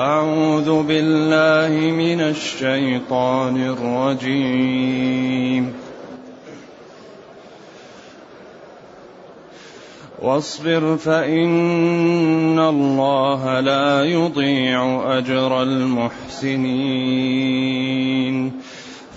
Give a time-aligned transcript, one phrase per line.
[0.00, 3.76] أعوذ بالله من الشيطان
[4.20, 5.72] الرجيم.
[10.22, 16.60] واصبر فإن الله لا يضيع أجر المحسنين.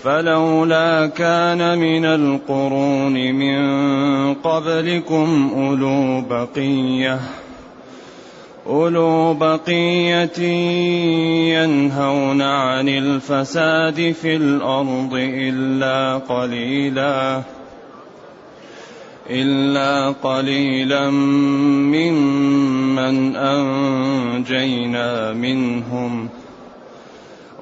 [0.02, 3.64] فلولا كان من القرون من
[4.34, 7.20] قبلكم أولو بقية.
[8.66, 10.40] أولو بقية
[11.60, 17.42] ينهون عن الفساد في الأرض إلا قليلا
[19.30, 21.10] إلا قليلا
[21.90, 26.28] ممن أنجينا منهم.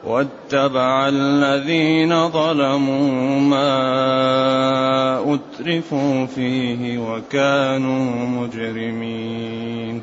[0.07, 3.75] واتبع الذين ظلموا ما
[5.35, 10.03] أترفوا فيه وكانوا مجرمين.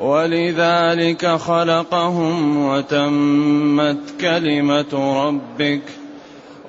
[0.00, 5.82] ولذلك خلقهم وتمت كلمة ربك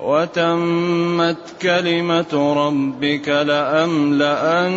[0.02, 4.76] وتمت كلمة ربك لأملأن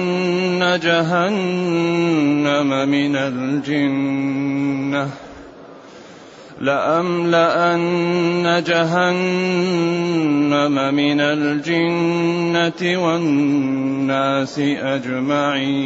[0.83, 5.09] جهنم من الجنة
[6.61, 7.83] لأملأن
[8.67, 9.95] جهنم
[10.95, 15.85] من الجنة والناس أجمعين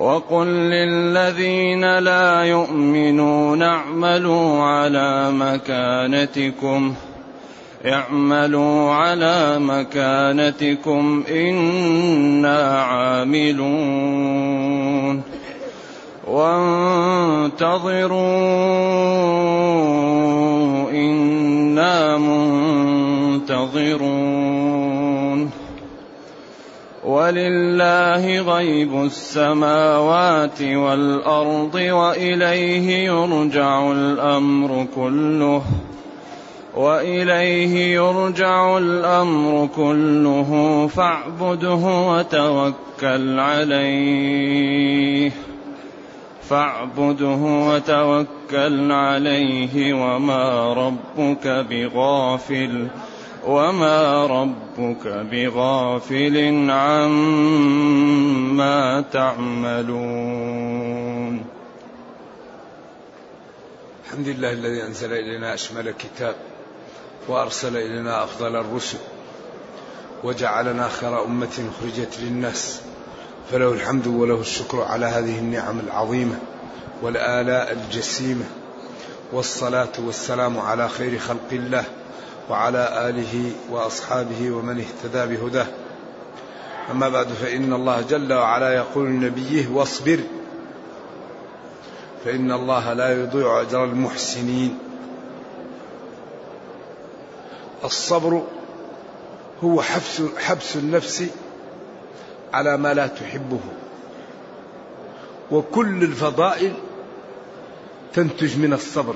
[0.00, 6.94] وقل للذين لا يؤمنون اعملوا على مكانتكم.
[7.86, 13.62] اعملوا على مكانتكم أنا عاملون.
[16.26, 17.70] وانتظروا
[20.90, 23.40] أنا منتظرون.
[27.10, 35.62] ولله غيب السماوات والأرض وإليه يرجع الأمر كله
[36.76, 40.50] وإليه يرجع الأمر كله
[40.86, 41.74] فاعبده
[42.10, 45.30] وتوكل عليه
[46.48, 47.38] فاعبده
[47.68, 52.86] وتوكل عليه وما ربك بغافل
[53.46, 57.90] وما ربك بغافل عما
[59.12, 60.80] تعملون
[64.06, 66.34] الحمد لله الذي أنزل إلينا أشمل كتاب
[67.28, 68.98] وأرسل إلينا أفضل الرسل
[70.24, 72.80] وجعلنا خير أمة أخرجت للناس
[73.50, 76.38] فله الحمد وله الشكر على هذه النعم العظيمة
[77.02, 78.44] والآلاء الجسيمة
[79.32, 81.84] والصلاة والسلام على خير خلق الله
[82.50, 85.66] وعلى آله وأصحابه ومن اهتدى بهداه.
[86.90, 90.20] أما بعد فإن الله جل وعلا يقول لنبيه واصبر
[92.24, 94.78] فإن الله لا يضيع أجر المحسنين.
[97.84, 98.42] الصبر
[99.64, 101.24] هو حبس حبس النفس
[102.52, 103.60] على ما لا تحبه.
[105.50, 106.72] وكل الفضائل
[108.14, 109.14] تنتج من الصبر.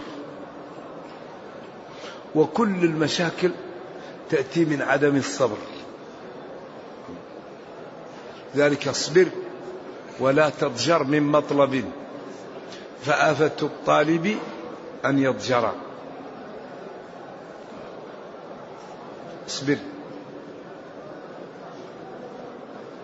[2.35, 3.51] وكل المشاكل
[4.31, 5.57] تأتي من عدم الصبر.
[8.57, 9.27] ذلك اصبر
[10.21, 11.85] ولا تضجر من مطلب.
[13.05, 14.39] فآفة الطالب
[15.05, 15.73] أن يضجر.
[19.49, 19.77] اصبر.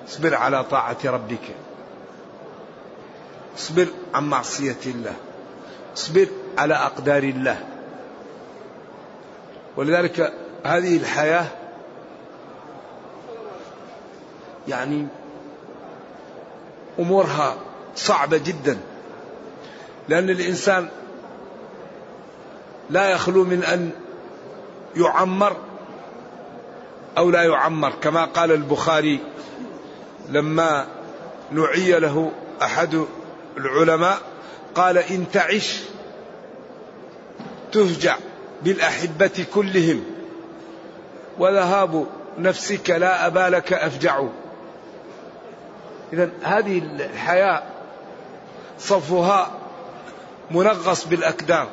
[0.08, 1.54] اصبر على طاعة ربك.
[3.58, 5.14] اصبر عن معصية الله.
[5.96, 6.26] اصبر
[6.58, 7.64] على أقدار الله.
[9.76, 10.32] ولذلك
[10.64, 11.46] هذه الحياة
[14.68, 15.06] يعني
[16.98, 17.56] أمورها
[17.96, 18.78] صعبة جدا.
[20.08, 20.88] لأن الإنسان
[22.90, 23.90] لا يخلو من أن
[24.96, 25.56] يعمر
[27.18, 27.92] أو لا يعمر.
[28.02, 29.20] كما قال البخاري
[30.28, 30.86] لما
[31.50, 32.32] نعي له
[32.62, 33.04] أحد
[33.56, 34.18] العلماء
[34.74, 35.80] قال إن تعش
[37.72, 38.16] تفجع.
[38.62, 40.04] بالأحبة كلهم.
[41.38, 42.06] وذهاب
[42.38, 44.22] نفسك لا أبا لك أفجع.
[46.12, 47.62] إذا هذه الحياة
[48.78, 49.50] صفها
[50.50, 51.68] منغص بالأكدار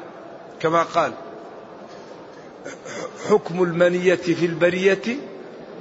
[0.60, 1.12] كما قال.
[3.30, 5.18] حكم المنية في البرية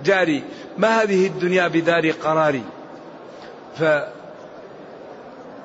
[0.05, 0.43] جاري.
[0.79, 2.63] ما هذه الدنيا بدار قراري؟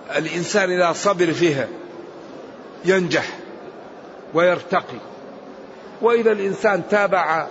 [0.10, 1.68] فالإنسان إذا صبر فيها
[2.86, 3.26] ينجح
[4.34, 5.11] ويرتقي.
[6.02, 7.48] وإذا الإنسان تابع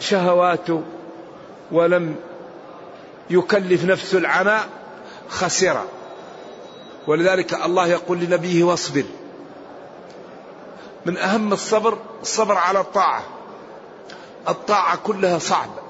[0.00, 0.82] شهواته
[1.72, 2.16] ولم
[3.30, 4.68] يكلف نفسه العناء
[5.28, 5.84] خسر.
[7.06, 9.04] ولذلك الله يقول لنبيه واصبر.
[11.06, 13.22] من أهم الصبر الصبر على الطاعة.
[14.48, 15.82] الطاعة كلها صعبة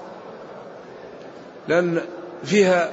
[1.68, 2.04] لأن
[2.44, 2.90] فيها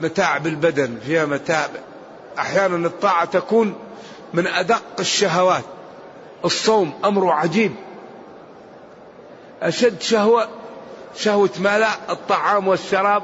[0.00, 1.70] متاعب البدن فيها متاعب
[2.38, 3.74] أحيانا الطاعة تكون
[4.34, 5.64] من أدق الشهوات.
[6.44, 7.72] الصوم أمر عجيب.
[9.62, 10.48] أشد شهوة
[11.16, 13.22] شهوة ما لا الطعام والشراب.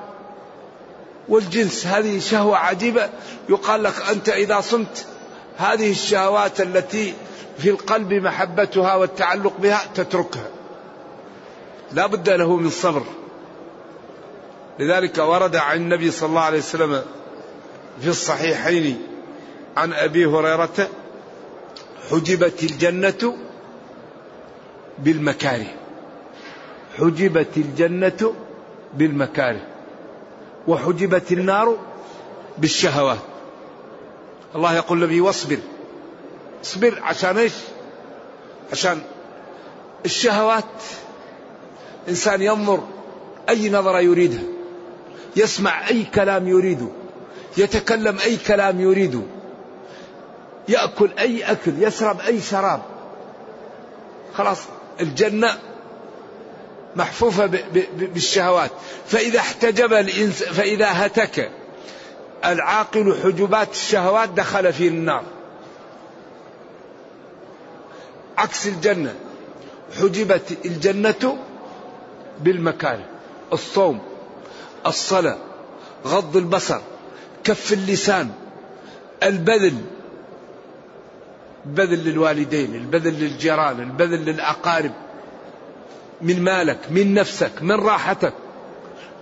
[1.29, 3.09] والجنس هذه شهوة عجيبة.
[3.49, 5.07] يقال لك أنت إذا صمت
[5.59, 7.15] هذه الشهوات التي
[7.59, 10.47] في القلب محبتها والتعلق بها تتركها.
[11.93, 13.03] لا بد له من صبر.
[14.79, 17.03] لذلك ورد عن النبي صلى الله عليه وسلم
[18.01, 19.03] في الصحيحين
[19.77, 20.89] عن أبي هريرة
[22.11, 23.37] حجبت الجنة
[24.99, 25.67] بالمكاره.
[26.99, 28.35] حجبت الجنة
[28.95, 29.61] بالمكاره.
[30.69, 31.79] وحجبت النار
[32.59, 33.19] بالشهوات.
[34.55, 35.59] الله يقول النبي واصبر.
[36.65, 37.53] اصبر عشان إيش؟
[38.73, 39.01] عشان
[40.05, 40.65] الشهوات
[42.09, 42.81] إنسان ينظر
[43.49, 44.43] أي نظرة يريدها.
[45.37, 46.89] يسمع أي كلام يريده.
[47.57, 49.23] يتكلم أي كلام يريده.
[50.69, 52.83] يأكل أي أكل يشرب أي شراب.
[54.35, 54.59] خلاص
[55.01, 55.59] الجنة
[56.97, 57.47] محفوفة
[57.97, 58.71] بالشهوات.
[59.07, 61.51] فإذا احتجب الانس فإذا هتك
[62.45, 65.23] العاقل حجبات الشهوات دخل في النار.
[68.39, 69.15] عكس الجنة
[70.01, 71.39] حجبت الجنة
[72.41, 73.05] بالمكاره
[73.53, 74.01] الصوم
[74.87, 75.37] الصلاة
[76.07, 76.81] غض البصر
[77.45, 78.31] كف اللسان
[79.23, 79.75] البذل
[81.67, 84.93] البذل للوالدين البذل للجيران البذل للأقارب.
[86.23, 88.33] من مالك من نفسك من راحتك.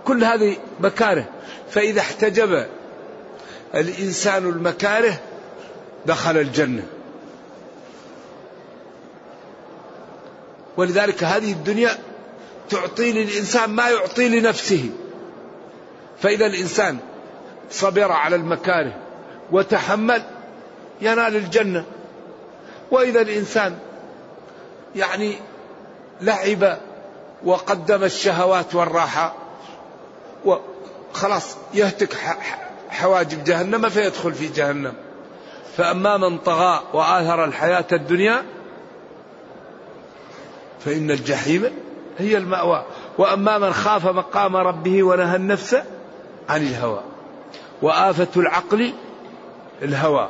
[0.05, 1.25] كل هذه مكاره.
[1.69, 2.65] فإذا احتجب
[3.75, 5.19] الإنسان المكاره
[6.05, 6.83] دخل الجنة.
[10.77, 11.97] ولذلك هذه الدنيا
[12.69, 14.89] تعطي للإنسان ما يعطي لنفسه.
[16.21, 16.97] فإذا الإنسان
[17.71, 18.95] صبر على المكاره
[19.51, 20.21] وتحمل
[21.01, 21.85] ينال الجنة.
[22.91, 23.77] وإذا الإنسان
[24.95, 25.35] يعني
[26.21, 26.77] لعب
[27.43, 29.33] وقدم الشهوات والراحة
[30.45, 32.17] وخلاص يهتك
[32.89, 34.93] حواجب جهنم فيدخل في جهنم.
[35.77, 38.43] فأما من طغى وآثر الحياة الدنيا
[40.85, 41.71] فإن الجحيم
[42.17, 42.85] هي المأوى.
[43.17, 45.75] وأما من خاف مقام ربه ونهى النفس
[46.49, 47.01] عن الهوى.
[47.81, 48.93] وآفة العقل
[49.81, 50.29] الهوى.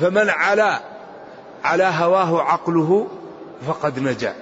[0.00, 0.80] فمن علا
[1.64, 3.06] على هواه عقله
[3.66, 4.34] فقد نجا.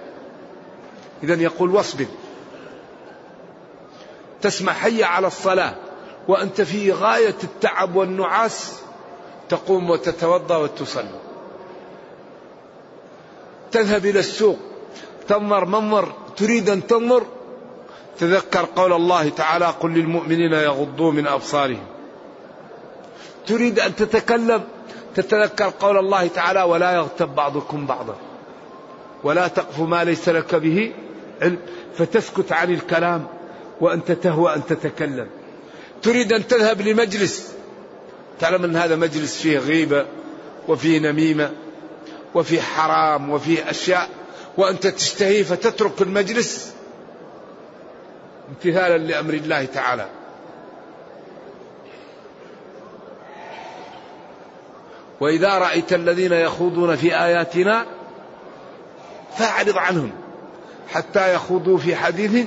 [1.23, 2.07] إذا يقول واصبر
[4.43, 5.75] تسمع حي على الصلاة
[6.29, 8.81] وأنت في غاية التعب والنعاس
[9.49, 11.21] تقوم وتتوضأ وتصلي.
[13.73, 14.59] تذهب إلى السوق
[15.29, 17.27] تنظر منظر تريد أن تنظر
[18.19, 21.87] تذكر قول الله تعالى قل للمؤمنين يغضوا من أبصارهم.
[23.47, 24.65] تريد أن تتكلم
[25.17, 28.17] تتذكر قول الله تعالى ولا يغتب بعضكم بعضا
[29.25, 30.93] ولا تقف ما ليس لك به
[31.43, 31.59] علم
[31.99, 33.27] فتسكت عن الكلام
[33.81, 35.27] وأنت تهوى أن تتكلم.
[36.03, 37.53] تريد أن تذهب لمجلس.
[38.41, 40.07] تعلم أن هذا مجلس فيه غيبة
[40.69, 41.51] وفيه نميمة
[42.35, 44.09] وفيه حرام وفيه أشياء
[44.57, 46.75] وأنت تشتهي فتترك المجلس
[48.49, 50.07] امتثالا لأمر الله تعالى.
[55.21, 57.87] وإذا رأيت الذين يخوضون في آياتنا
[59.37, 60.11] فأعرض عنهم
[60.89, 62.47] حتى يخوضوا في حديث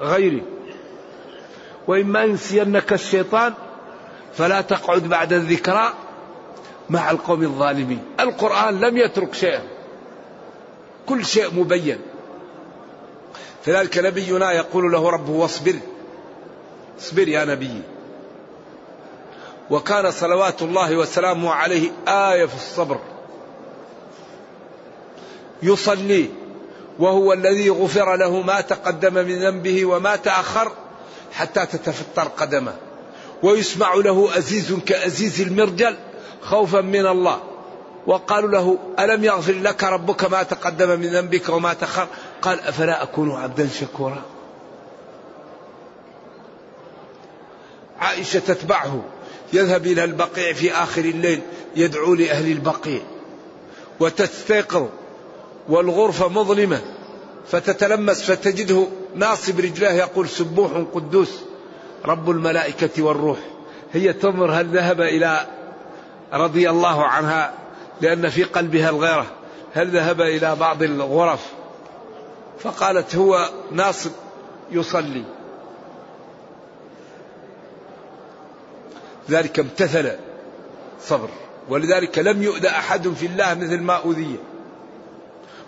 [0.00, 0.42] غيره.
[1.86, 3.54] وإما ينسينك الشيطان
[4.34, 5.92] فلا تقعد بعد الذكرى
[6.90, 8.02] مع القوم الظالمين.
[8.20, 9.62] القرآن لم يترك شيئا.
[11.06, 11.98] كل شيء مبين.
[13.64, 15.74] فذلك نبينا يقول له ربه واصبر.
[16.98, 17.82] اصبر يا نبي.
[19.70, 22.98] وكان صلوات الله وسلامه عليه آية في الصبر.
[25.62, 26.28] يصلي
[26.98, 30.72] وهو الذي غفر له ما تقدم من ذنبه وما تأخر
[31.32, 32.74] حتى تتفطر قدمه.
[33.42, 35.96] ويسمع له أزيز كأزيز المرجل
[36.42, 37.40] خوفا من الله.
[38.06, 42.06] وقالوا له ألم يغفر لك ربك ما تقدم من ذنبك وما تأخر؟
[42.42, 44.22] قال أفلا أكون عبدا شكورا؟
[48.00, 49.15] عائشة تتبعه.
[49.52, 51.40] يذهب إلى البقيع في آخر الليل
[51.76, 53.00] يدعو لأهل البقيع
[54.00, 54.86] وتستيقظ
[55.68, 56.80] والغرفة مظلمة
[57.48, 61.40] فتتلمس فتجده ناصب رجلاه يقول سبوح قدوس
[62.04, 63.38] رب الملائكة والروح.
[63.92, 65.46] هي تنظر هل ذهب إلى
[66.32, 67.54] رضي الله عنها
[68.00, 69.26] لأن في قلبها الغيرة.
[69.74, 71.46] هل ذهب إلى بعض الغرف؟
[72.58, 74.10] فقالت هو ناصب
[74.70, 75.24] يصلي.
[79.30, 80.12] ذلك امتثل
[81.00, 81.28] صبر.
[81.68, 84.36] ولذلك لم يؤذى أحد في الله مثل ما أذي.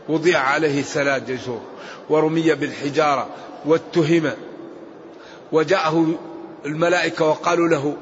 [0.08, 1.60] وضيع عليه سلاد جسور
[2.08, 3.28] ورمي بالحجارة
[3.64, 4.30] واتهم
[5.52, 6.14] وجاءه
[6.66, 7.96] الملائكة وقالوا له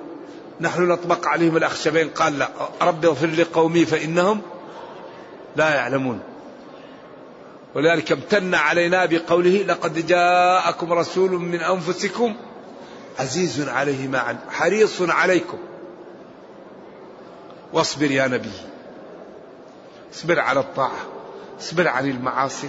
[0.61, 2.09] نحن نطبق عليهم الأخشبين.
[2.09, 2.49] قال لا
[2.83, 4.41] رب اغفر لقومي فإنهم
[5.57, 6.21] لا يعلمون.
[7.75, 12.35] ولذلك امتن علينا بقوله لقد جاءكم رسول من أنفسكم
[13.19, 15.59] عزيز عليه ما عن حريص عليكم.
[17.73, 18.53] واصبر يا نبي.
[20.15, 21.07] اصبر على الطاعة.
[21.61, 22.69] اصبر عن المعاصي.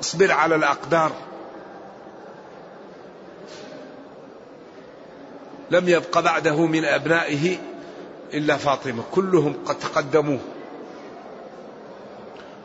[0.00, 1.12] اصبر على الأقدار.
[5.70, 7.58] لم يبق بعده من أبنائه
[8.34, 9.02] إلا فاطمة.
[9.12, 10.40] كلهم قد تقدموه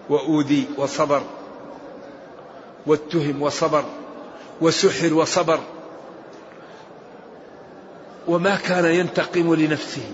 [0.10, 1.24] وأوذي وصبر.
[2.86, 3.86] واتهم وصبر.
[4.62, 5.60] وسحر وصبر.
[8.28, 10.12] وما كان ينتقم لنفسه.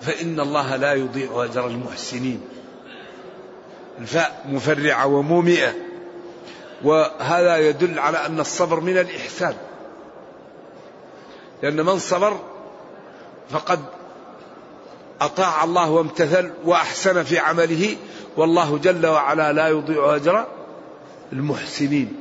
[0.00, 2.40] فإن الله لا يضيع أجر المحسنين.
[3.98, 5.74] الفاء مفرعة ومومئة.
[6.84, 9.54] وهذا يدل على أن الصبر من الإحسان.
[11.62, 12.40] لأن من صبر
[13.50, 13.80] فقد
[15.20, 17.96] أطاع الله وامتثل وأحسن في عمله
[18.36, 20.46] والله جل وعلا لا يضيع أجر
[21.32, 22.12] المحسنين.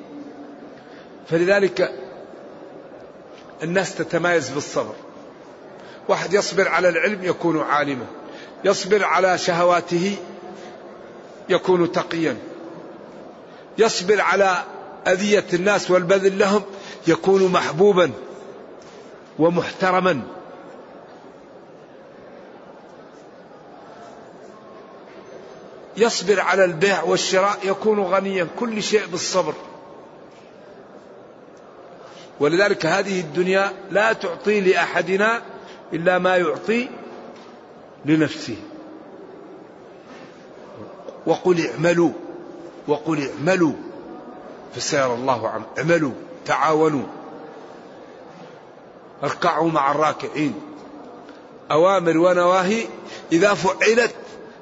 [1.30, 2.07] فلذلك
[3.64, 4.94] الناس تتمايز بالصبر.
[6.10, 8.06] واحد يصبر على العلم يكون عالما.
[8.64, 10.16] يصبر على شهواته
[11.50, 12.38] يكون تقيا.
[13.78, 14.64] يصبر على
[15.08, 16.62] أذية الناس والبذل لهم
[17.08, 18.12] يكون محبوبا
[19.40, 20.22] ومحترما.
[25.98, 28.48] يصبر على البيع والشراء يكون غنيا.
[28.60, 29.54] كل شيء بالصبر.
[32.40, 35.42] ولذلك هذه الدنيا لا تعطي لأحدنا
[35.94, 36.90] إلا ما يعطي
[38.06, 38.56] لنفسه.
[41.26, 42.12] وقل اعملوا
[42.88, 43.74] وقل اعملوا
[44.76, 46.12] فسيرى الله عنه اعملوا
[46.46, 47.06] تعاونوا
[49.24, 50.54] اركعوا مع الراكعين.
[51.72, 52.86] أوامر ونواهي
[53.32, 54.16] إذا فعلت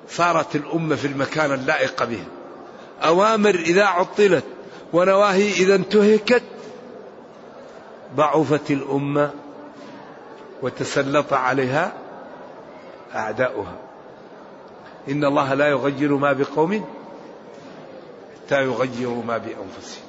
[0.10, 2.26] صارت الأمة في المكان اللائق بها.
[3.02, 4.44] أوامر إذا عطلت
[4.94, 6.44] ونواهي إذا انتهكت
[8.16, 9.32] ضعفت الأمة
[10.62, 11.94] وتسلط عليها
[13.16, 13.76] أعداؤها.
[15.10, 16.86] إن الله لا يغير ما بقوم
[18.46, 20.06] حتى يغيروا ما بأنفسهم.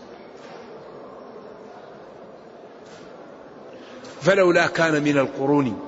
[4.22, 5.80] فلولا كان من القرون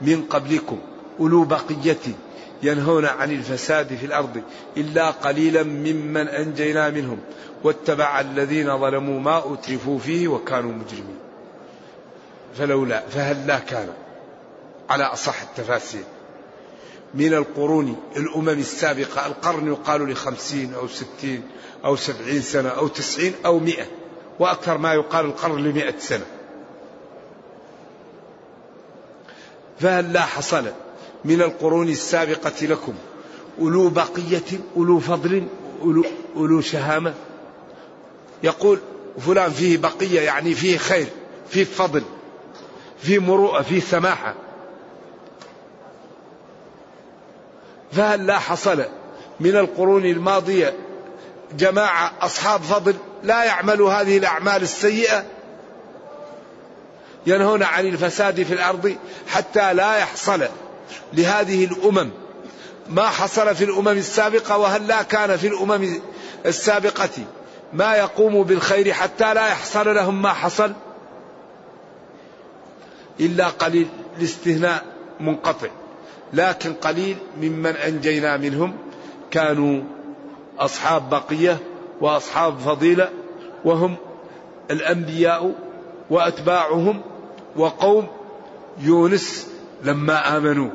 [0.00, 0.78] من قبلكم
[1.20, 1.98] أولو بقية
[2.62, 4.42] ينهون عن الفساد في الأرض
[4.76, 7.18] إلا قليلا ممن أنجينا منهم
[7.64, 11.25] واتبع الذين ظلموا ما أترفوا فيه وكانوا مجرمين.
[12.58, 13.88] فلولا فهل لا كان
[14.90, 16.04] على أصح التفاسير
[17.14, 21.42] من القرون الأمم السابقة القرن يقال لخمسين أو ستين
[21.84, 23.86] أو سبعين سنة أو تسعين أو مئة
[24.38, 26.24] وأكثر ما يقال القرن لمئة سنة.
[29.80, 30.64] فهل لا حصل
[31.24, 32.94] من القرون السابقة لكم
[33.60, 35.46] أولو بقية أولو فضل
[35.82, 36.04] أولو,
[36.36, 37.14] أولو شهامة؟
[38.42, 38.78] يقول
[39.18, 41.06] فلان فيه بقية يعني فيه خير
[41.48, 42.02] فيه فضل.
[42.98, 44.34] فيه مروءة فيه سماحة.
[47.92, 48.84] فهل لا حصل
[49.40, 50.74] من القرون الماضية
[51.58, 55.24] جماعة أصحاب فضل لا يعملوا هذه الأعمال السيئة؟
[57.26, 58.96] ينهون عن الفساد في الأرض
[59.28, 60.48] حتى لا يحصل
[61.12, 62.10] لهذه الأمم.
[62.88, 66.00] ما حصل في الأمم السابقة وهل لا كان في الأمم
[66.46, 67.08] السابقة؟
[67.72, 70.72] ما يقوم بالخير حتى لا يحصل لهم ما حصل.
[73.20, 74.84] إلا قليل الاستثناء
[75.20, 75.68] منقطع.
[76.32, 78.76] لكن قليل ممن أنجينا منهم
[79.30, 79.82] كانوا
[80.58, 81.58] أصحاب بقية
[82.00, 83.10] وأصحاب فضيلة
[83.64, 83.96] وهم
[84.70, 85.54] الأنبياء
[86.10, 87.00] وأتباعهم
[87.56, 88.06] وقوم
[88.80, 89.48] يونس
[89.84, 90.70] لما آمنوا.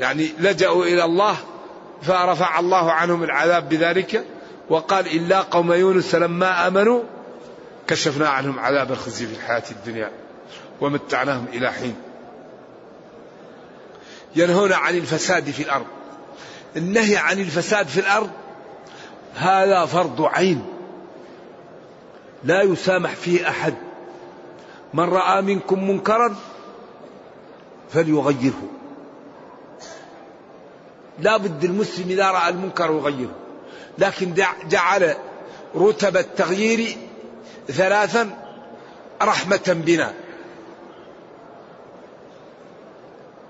[0.00, 1.36] يعني لجأوا إلى الله
[2.02, 4.24] فرفع الله عنهم العذاب بذلك
[4.70, 7.02] وقال إلا قوم يونس لما آمنوا
[7.86, 10.10] كشفنا عنهم عذاب الخزي في الحياة الدنيا.
[10.80, 11.94] ومتعناهم إلى حين.
[14.36, 15.86] ينهون عن الفساد في الأرض.
[16.76, 18.30] النهي عن الفساد في الأرض
[19.34, 20.66] هذا فرض عين.
[22.44, 23.74] لا يسامح فيه أحد.
[24.94, 26.36] من رأى منكم منكرا
[27.92, 28.62] فليغيره.
[31.18, 33.34] لا بد المسلم إذا رأى المنكر يغيره.
[33.98, 34.34] لكن
[34.68, 35.16] جعل
[35.76, 36.96] رتب التغيير
[37.68, 38.30] ثلاثا
[39.22, 40.14] رحمة بنا.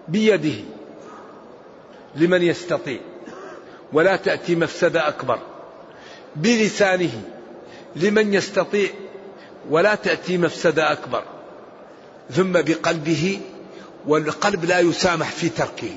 [0.08, 0.64] بيده
[2.14, 3.00] لمن يستطيع
[3.92, 5.38] ولا تأتي مفسدة أكبر
[6.36, 7.22] بلسانه
[7.96, 8.88] لمن يستطيع
[9.70, 11.24] ولا تأتي مفسدة أكبر
[12.30, 13.40] ثم بقلبه
[14.06, 15.90] والقلب لا يسامح في تركه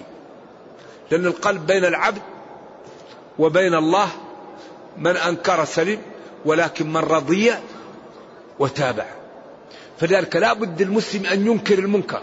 [1.11, 2.21] لأن القلب بين العبد
[3.39, 4.09] وبين الله
[4.97, 5.99] من أنكر سلم
[6.45, 7.53] ولكن من رضي
[8.59, 9.05] وتابع.
[9.99, 12.21] فلذلك لا بد المسلم أن ينكر المنكر.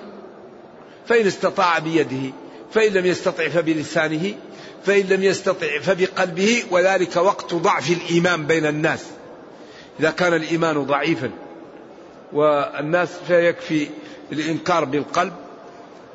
[1.09, 2.33] فإن استطاع بيده
[2.73, 4.35] فإن لم يستطع فبلسانه
[4.85, 9.07] فإن لم يستطع فبقلبه وذلك وقت ضعف الإيمان بين الناس.
[10.01, 11.31] إذا كان الإيمان ضعيفا
[12.33, 13.89] والناس فيكفي
[14.33, 15.33] الإنكار بالقلب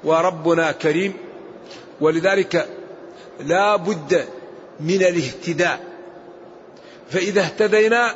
[0.03, 1.13] وربنا كريم
[2.01, 2.67] ولذلك
[3.39, 4.25] لا بد
[4.79, 5.79] من الاهتداء.
[7.09, 8.15] فإذا اهتدينا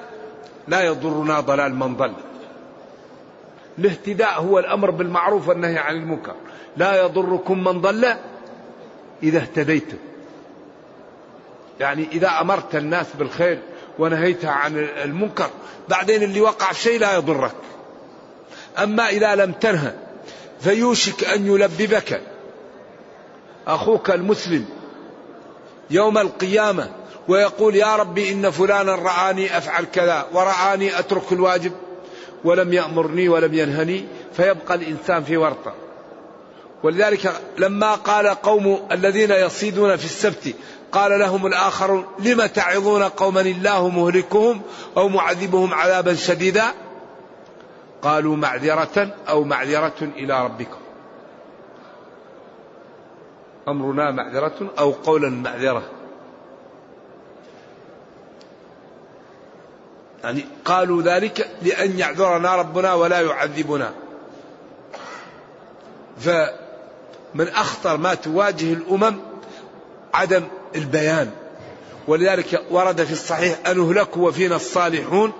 [0.68, 2.14] لا يضرنا ضلال من ضل.
[3.80, 6.36] الاهتداء هو الأمر بالمعروف والنهي عن المنكر.
[6.78, 8.16] لا يضركم من ضل
[9.24, 9.98] إذا اهتديتم
[11.80, 13.60] يعني إذا أمرت الناس بالخير
[14.00, 15.50] ونهيتها عن المنكر
[15.90, 17.56] بعدين اللي وقع شيء لا يضرك.
[18.78, 19.94] أما إذا لم تنهى
[20.62, 22.22] فيوشك أن يلببك.
[23.68, 24.66] أخوك المسلم
[25.90, 26.90] يوم القيامة
[27.28, 31.72] ويقول يا ربي إن فلانا رآني أفعل كذا ورآني أترك الواجب
[32.44, 34.06] ولم يأمرني ولم ينهني.
[34.34, 35.74] فيبقى الإنسان في ورطة.
[36.84, 40.56] ولذلك لما قال قوم الذين يصيدون في السبت
[40.92, 44.62] قال لهم الآخرون لم تعظون قوما الله مهلكهم
[44.98, 46.64] أو معذبهم عذابا شديدا؟
[48.02, 50.78] قالوا معذرة أو معذرة إلى ربكم.
[53.68, 55.84] أمرنا معذرة أو قولا معذرة.
[60.24, 63.94] يعني قالوا ذلك لأن يعذرنا ربنا ولا يعذبنا.
[67.38, 69.16] فمن أخطر ما تواجه الأمم
[70.14, 70.44] عدم
[70.76, 71.32] البيان.
[72.08, 75.32] ولذلك ورد في الصحيح أن نهلك وفينا الصالحون؟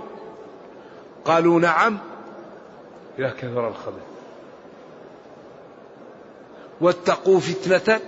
[1.26, 1.98] قالوا نعم.
[3.20, 4.02] يا كثر الخبث
[6.82, 8.00] واتقوا فتنة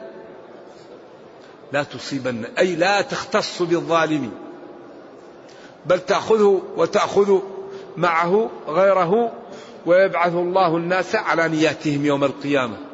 [1.72, 2.46] لا تصيبن.
[2.60, 4.32] أي لا تختص بالظالم
[5.86, 7.40] بل تأخذه وتأخذ
[7.98, 9.32] معه غيره
[9.86, 12.89] ويبعث الله الناس على نياتهم يوم القيامة.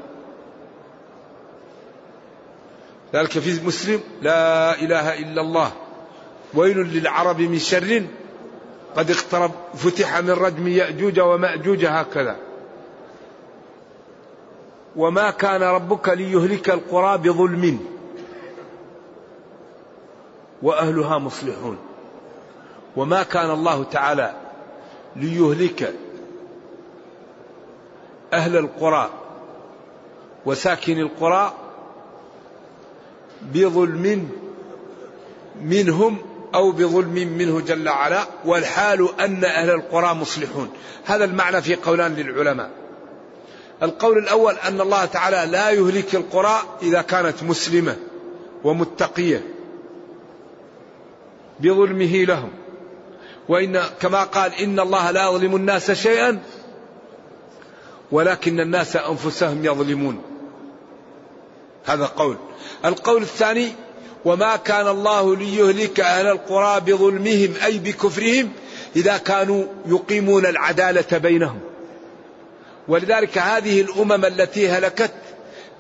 [3.16, 5.72] ذلك في مسلم لا إله إلا الله.
[6.54, 8.04] ويل للعرب من شر.
[8.96, 12.36] قد اقترب فتح من ردم يأجوج ومأجوج هكذا.
[14.96, 17.80] وما كان ربك ليهلك القرى بظلم.
[20.62, 21.78] وأهلها مصلحون.
[22.96, 24.34] وما كان الله تعالى
[25.16, 25.94] ليهلك
[28.34, 29.10] أهل القرى
[30.46, 31.54] وساكن القرى
[33.54, 34.30] بظلم
[35.62, 36.18] منهم
[36.56, 40.70] أو بظلم منه جل وعلا والحال أن أهل القرى مصلحون.
[41.06, 42.70] هذا المعنى في قولان للعلماء.
[43.84, 47.96] القول الأول أن الله تعالى لا يهلك القرى إذا كانت مسلمة
[48.64, 49.44] ومتقية
[51.60, 52.50] بظلمه لهم.
[53.50, 56.40] وإن كما قال إن الله لا يظلم الناس شيئا
[58.12, 60.35] ولكن الناس أنفسهم يظلمون.
[61.86, 62.38] هذا قول
[62.86, 63.72] القول الثاني
[64.26, 68.52] وما كان الله ليهلك أهل القرى بظلمهم أي بكفرهم
[68.96, 71.60] إذا كانوا يقيمون العدالة بينهم.
[72.88, 75.12] ولذلك هذه الأمم التي هلكت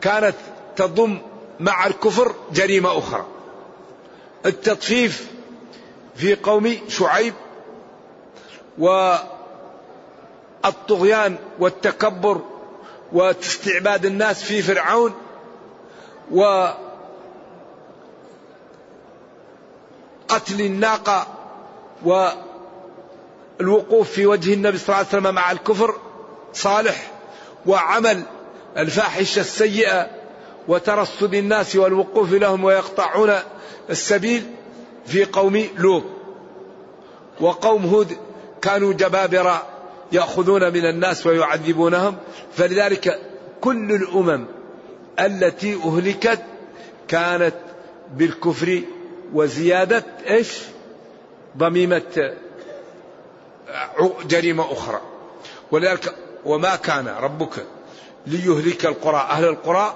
[0.01, 0.35] كانت
[0.75, 1.17] تضم
[1.59, 3.25] مع الكفر جريمة أخرى.
[4.45, 5.27] التطفيف
[6.15, 7.33] في قوم شعيب
[10.63, 12.41] والطغيان والتكبر
[13.13, 15.13] واستعباد الناس في فرعون
[16.31, 16.67] و
[20.27, 21.27] قتل الناقة
[23.59, 25.95] والوقوف في وجه النبي صلى الله عليه وسلم مع الكفر
[26.53, 27.11] صالح
[27.65, 28.21] وعمل
[28.77, 30.09] الفاحشة السيئة
[30.67, 33.33] وترصد الناس والوقوف لهم ويقطعون
[33.89, 34.43] السبيل
[35.05, 36.03] في قوم لوط.
[37.41, 38.17] وقوم هود
[38.61, 39.63] كانوا جبابرة
[40.11, 42.15] يأخذون من الناس ويعذبونهم.
[42.53, 43.19] فلذلك
[43.61, 44.45] كل الأمم
[45.19, 46.39] التي أهلكت
[47.07, 47.55] كانت
[48.13, 48.81] بالكفر
[49.33, 50.57] وزيادة إيش؟
[51.57, 52.33] ضميمة
[54.25, 55.01] جريمة أخرى.
[55.71, 57.65] ولذلك وما كان ربك
[58.27, 59.95] ليهلك القرى أهل القرى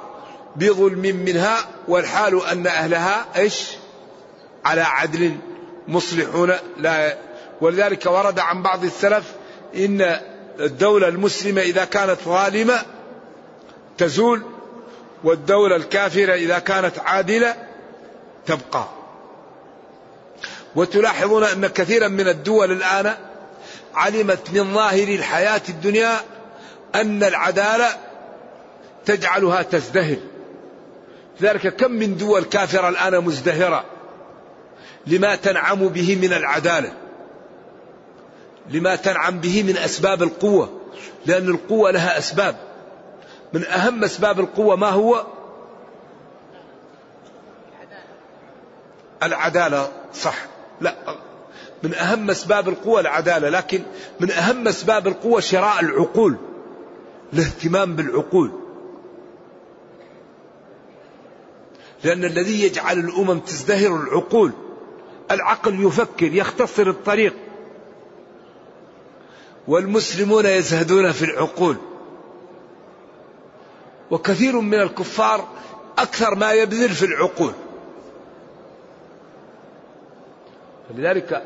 [0.56, 3.72] بظلم منها والحال أن أهلها إيش؟
[4.66, 5.36] على عدل
[5.88, 7.18] مصلحون لا
[7.62, 9.34] ولذلك ورد عن بعض السلف
[9.76, 10.20] إن
[10.60, 12.82] الدولة المسلمة إذا كانت ظالمة
[13.98, 14.42] تزول
[15.24, 17.56] والدولة الكافرة إذا كانت عادلة
[18.46, 18.86] تبقى.
[20.76, 23.16] وتلاحظون أن كثيرا من الدول الآن
[23.96, 26.16] علمت من ظاهر الحياة الدنيا
[26.96, 27.88] أن العدالة
[29.06, 30.18] تجعلها تزدهر.
[31.42, 33.86] لذلك كم من دول كافرة الآن مزدهرة
[35.08, 36.94] لما تنعم به من العدالة
[38.70, 40.80] لما تنعم به من أسباب القوة
[41.26, 42.69] لأن القوة لها أسباب.
[43.54, 45.26] من أهم أسباب القوة ما هو؟
[49.24, 50.46] العدالة صح.
[50.82, 50.96] لا.
[51.84, 53.82] من أهم أسباب القوة العدالة لكن
[54.20, 56.36] من أهم أسباب القوة شراء العقول
[57.34, 58.52] الاهتمام بالعقول.
[62.04, 64.52] لأن الذي يجعل الأمم تزدهر العقول
[65.32, 67.36] العقل يفكر يختصر الطريق.
[69.68, 71.78] والمسلمون يزهدون في العقول.
[74.12, 75.48] وكثير من الكفار
[75.98, 77.54] أكثر ما يبذل في العقول.
[80.90, 81.44] فلذلك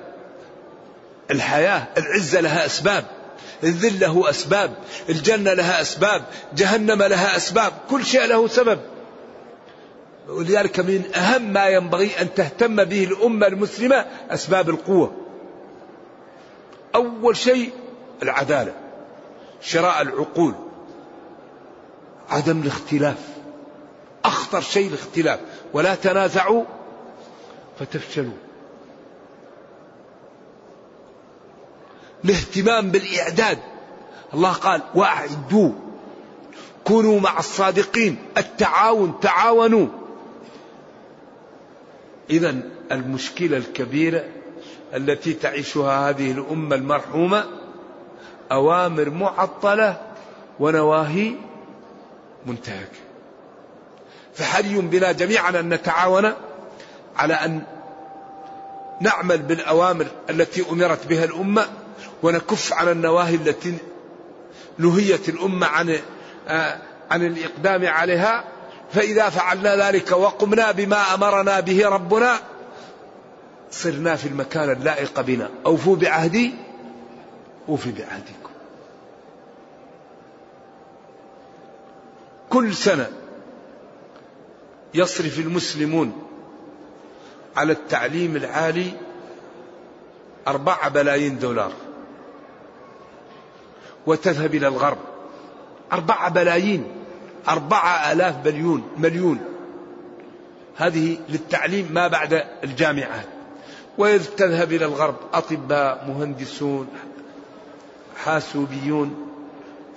[1.31, 3.05] الحياة العزة لها أسباب
[3.63, 4.73] الذل له أسباب
[5.09, 6.23] الجنة لها أسباب
[6.55, 8.79] جهنم لها أسباب كل شيء له سبب.
[10.27, 15.13] ولذلك من أهم ما ينبغي أن تهتم به الأمة المسلمة أسباب القوة.
[16.95, 17.71] أول شيء
[18.23, 18.73] العدالة
[19.61, 20.53] شراء العقول.
[22.29, 23.17] عدم الاختلاف.
[24.25, 25.39] أخطر شيء الاختلاف.
[25.73, 26.63] ولا تنازعوا
[27.79, 28.37] فتفشلوا.
[32.25, 33.59] الاهتمام بالإعداد.
[34.33, 35.71] الله قال وأعدوا
[36.83, 38.17] كونوا مع الصادقين.
[38.37, 39.87] التعاون تعاونوا.
[42.29, 42.55] إذا
[42.91, 44.25] المشكلة الكبيرة
[44.93, 47.45] التي تعيشها هذه الأمة المرحومة
[48.51, 50.01] أوامر معطلة
[50.59, 51.35] ونواهي
[52.45, 52.99] منتهكة
[54.33, 56.33] فحري بنا جميعا أن نتعاون
[57.15, 57.61] على أن
[59.01, 61.65] نعمل بالأوامر التي أمرت بها الأمة
[62.23, 63.77] ونكف عن النواهي التي
[64.77, 65.99] نهيت الأمة عن
[66.47, 66.77] آه،
[67.11, 68.43] عن الإقدام عليها.
[68.93, 72.39] فإذا فعلنا ذلك وقمنا بما أمرنا به ربنا
[73.71, 75.49] صرنا في المكان اللائق بنا.
[75.65, 76.53] أوفوا بعهدي
[77.69, 78.42] أوفي بعهدكم
[82.53, 83.09] كل سنة
[84.93, 86.23] يصرف المسلمون
[87.57, 88.91] على التعليم العالي
[90.47, 91.71] أربعة بلايين دولار
[94.05, 94.97] وتذهب إلى الغرب.
[95.93, 96.87] أربعة بلايين
[97.49, 99.39] أربعة آلاف مليون مليون.
[100.77, 103.27] هذه للتعليم ما بعد الجامعات
[103.97, 106.87] وتذهب إلى الغرب أطباء مهندسون
[108.23, 109.31] حاسوبيون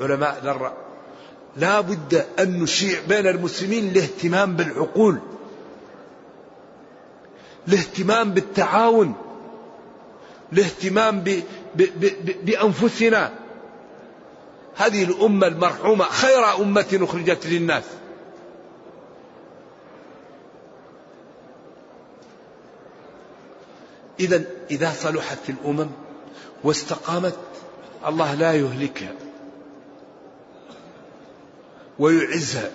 [0.00, 0.85] علماء ذرة.
[1.56, 5.18] لا بد أن نشيع بين المسلمين الاهتمام بالعقول
[7.68, 9.14] الاهتمام بالتعاون
[10.52, 11.24] الاهتمام
[12.44, 13.32] بأنفسنا.
[14.76, 17.84] هذه الأمة المرحومة خير أمة أخرجت للناس.
[24.20, 25.88] إذا إذا صلحت الأمم
[26.64, 27.36] واستقامت
[28.06, 29.25] الله لا يهلكها.
[31.98, 32.70] ويعزها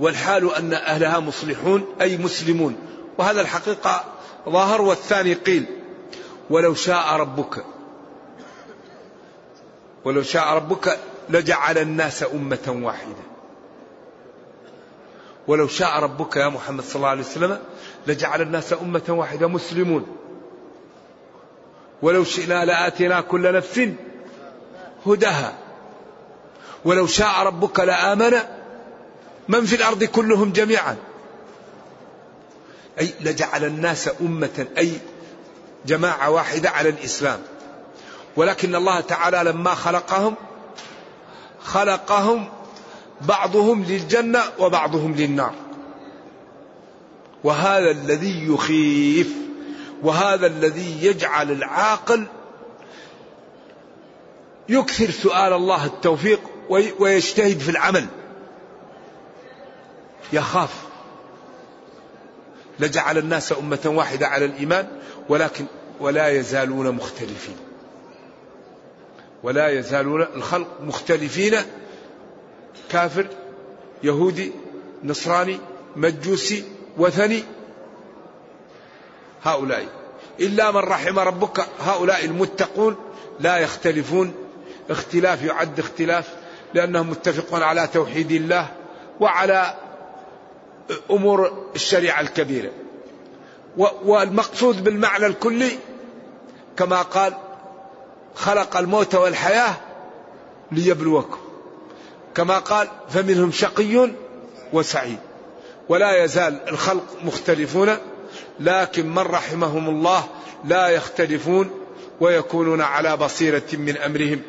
[0.00, 2.76] والحال أن أهلها مصلحون أي مسلمون.
[3.18, 4.04] وهذا الحقيقة
[4.48, 5.66] ظاهر والثاني قيل
[6.50, 7.64] ولو شاء ربك
[10.04, 10.98] ولو شاء ربك
[11.30, 13.22] لجعل الناس أمة واحدة.
[15.46, 17.58] ولو شاء ربك يا محمد صلى الله عليه وسلم
[18.06, 20.06] لجعل الناس أمة واحدة مسلمون.
[22.02, 23.88] ولو شئنا لآتينا كل نفس
[25.06, 25.61] هداها.
[26.84, 28.32] ولو شاء ربك لآمن
[29.48, 30.96] من في الأرض كلهم جميعا.
[33.00, 34.92] أي لجعل الناس أمة أي
[35.86, 37.40] جماعة واحدة على الإسلام.
[38.36, 40.34] ولكن الله تعالى لما خلقهم
[41.62, 42.48] خلقهم
[43.20, 45.54] بعضهم للجنة وبعضهم للنار.
[47.44, 49.28] وهذا الذي يخيف
[50.02, 52.26] وهذا الذي يجعل العاقل
[54.68, 56.40] يكثر سؤال الله التوفيق
[56.98, 58.06] ويجتهد في العمل.
[60.32, 60.74] يخاف.
[62.80, 64.88] لجعل الناس أمة واحدة على الإيمان
[65.28, 65.64] ولكن
[66.00, 67.56] ولا يزالون مختلفين.
[69.42, 71.56] ولا يزالون الخلق مختلفين.
[72.90, 73.26] كافر
[74.02, 74.52] يهودي
[75.04, 75.58] نصراني
[75.96, 76.64] مجوسي
[76.98, 77.44] وثني.
[79.42, 79.86] هؤلاء.
[80.40, 82.96] إلا من رحم ربك هؤلاء المتقون
[83.40, 84.34] لا يختلفون.
[84.90, 86.41] اختلاف يعد اختلاف.
[86.74, 88.68] لأنهم متفقون على توحيد الله
[89.20, 89.74] وعلى
[91.10, 92.70] أمور الشريعة الكبيرة.
[94.04, 95.78] والمقصود بالمعنى الكلي
[96.76, 97.34] كما قال
[98.34, 99.74] خلق الموت والحياة
[100.72, 101.38] ليبلوكم.
[102.34, 104.10] كما قال فمنهم شقي
[104.72, 105.18] وسعيد.
[105.88, 107.96] ولا يزال الخلق مختلفون
[108.60, 110.24] لكن من رحمهم الله
[110.64, 111.70] لا يختلفون
[112.20, 114.42] ويكونون على بصيرة من أمرهم.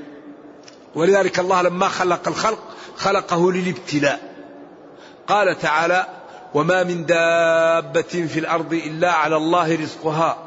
[0.96, 2.60] ولذلك الله لما خلق الخلق
[2.98, 4.34] خلقه للابتلاء.
[5.28, 6.08] قال تعالى
[6.54, 10.38] وما من دابة في الأرض إلا على الله رزقها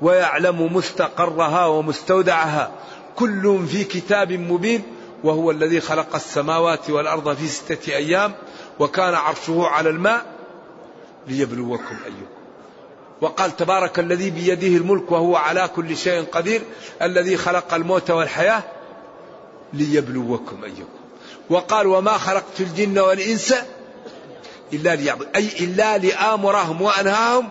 [0.00, 2.70] ويعلم مستقرها ومستودعها.
[3.16, 4.82] كل في كتاب مبين
[5.24, 8.32] وهو الذي خلق السماوات والأرض في ستة أيام
[8.78, 10.26] وكان عرشه على الماء
[11.28, 12.40] ليبلوكم أيكم.
[13.20, 16.62] وقال تبارك الذي بيده الملك وهو على كل شيء قدير
[17.02, 18.62] الذي خلق الموت والحياة
[19.72, 20.84] ليبلوكم أيكم.
[21.50, 23.54] وقال وما خلقت الجن والإنس
[24.72, 27.50] إلا ليعبد أي إلا لآمرهم وأنهاهم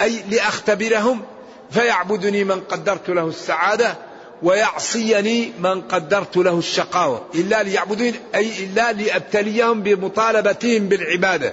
[0.00, 1.22] أي لأختبرهم
[1.70, 3.96] فيعبدني من قدرت له السعادة
[4.42, 7.24] ويعصيني من قدرت له الشقاوة.
[7.34, 11.52] إلا ليعبدون أي إلا لأبتليهم بمطالبتهم بالعبادة.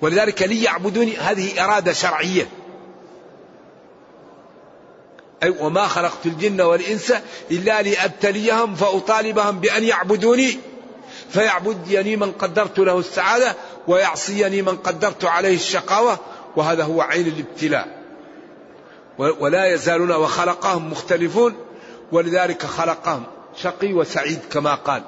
[0.00, 2.48] ولذلك ليعبدوني هذه إرادة شرعية.
[5.44, 7.14] أي وما خلقت الجن والإنس
[7.50, 10.58] إلا لأبتليهم فأطالبهم بأن يعبدوني
[11.30, 16.18] فيعبدني من قدرت له السعادة ويعصيني من قدرت عليه الشقاوة
[16.56, 18.04] وهذا هو عين الابتلاء.
[19.18, 21.54] ولا يزالون وخلقهم مختلفون
[22.12, 23.22] ولذلك خلقهم
[23.56, 25.02] شقي وسعيد كما قال.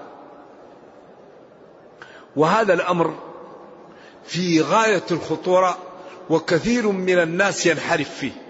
[2.37, 3.15] وهذا الأمر
[4.27, 5.79] في غاية الخطورة
[6.31, 8.46] وكثير من الناس ينحرف فيه.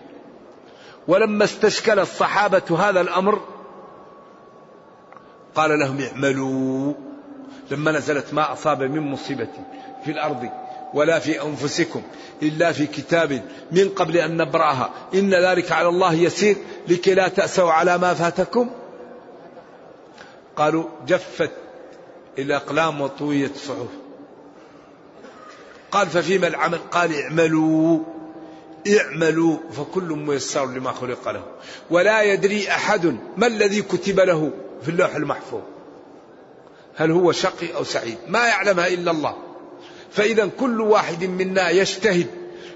[1.08, 3.40] ولما استشكل الصحابة هذا الأمر
[5.54, 6.92] قال لهم اعملوا.
[7.70, 9.48] لما نزلت ما أصاب من مصيبة
[10.04, 10.50] في الأرض
[10.94, 12.02] ولا في أنفسكم
[12.42, 13.42] إلا في كتاب
[13.72, 14.90] من قبل أن نبرأها.
[15.14, 16.56] إن ذلك على الله يسير
[16.88, 18.70] لكي لا تأسوا على ما فاتكم.
[20.56, 21.50] قالوا جفت
[22.38, 23.88] الأقلام وطويت الصحف
[25.90, 28.15] قال ففيما العمل؟ قال اعملوا.
[28.86, 31.42] اعملوا فكل ميسر لما خلق له.
[31.90, 34.50] ولا يدري أحد ما الذي كتب له
[34.82, 35.62] في اللوح المحفوظ.
[36.96, 39.36] هل هو شقي أو سعيد؟ ما يعلمها إلا الله.
[40.10, 42.26] فإذا كل واحد منا يجتهد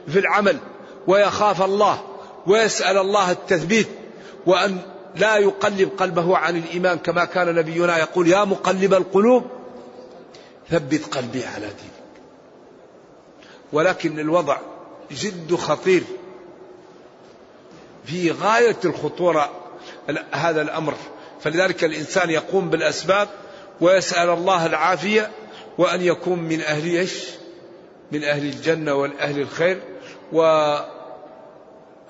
[0.08, 0.58] في العمل
[1.06, 2.02] ويخاف الله
[2.46, 3.88] ويسأل الله التثبيت
[4.46, 4.78] وأن
[5.16, 9.44] لا يقلب قلبه عن الإيمان كما كان نبينا يقول يا مقلب القلوب
[10.70, 12.00] ثبت قلبي على دينك.
[13.72, 14.58] ولكن الوضع
[15.10, 16.02] جد خطير.
[18.04, 19.50] في غاية الخطورة
[20.32, 20.94] هذا الأمر.
[21.40, 23.28] فلذلك الإنسان يقوم بالأسباب
[23.80, 25.30] ويسأل الله العافية
[25.78, 27.24] وأن يكون من أهل إيش؟
[28.12, 29.82] من أهل الجنة والأهل الخير.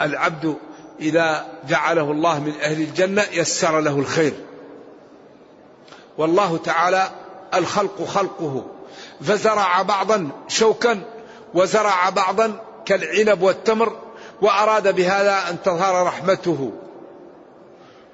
[0.01, 0.57] والعبد
[1.01, 4.33] إذا جعله الله من أهل الجنة يسر له الخير.
[6.19, 7.11] والله تعالى
[7.55, 8.67] الخلق خلقه.
[9.21, 11.03] فزرع بعضا شوكا
[11.55, 13.97] وزرع بعضا كالعنب والتمر
[14.43, 16.73] وأراد بهذا أن تظهر رحمته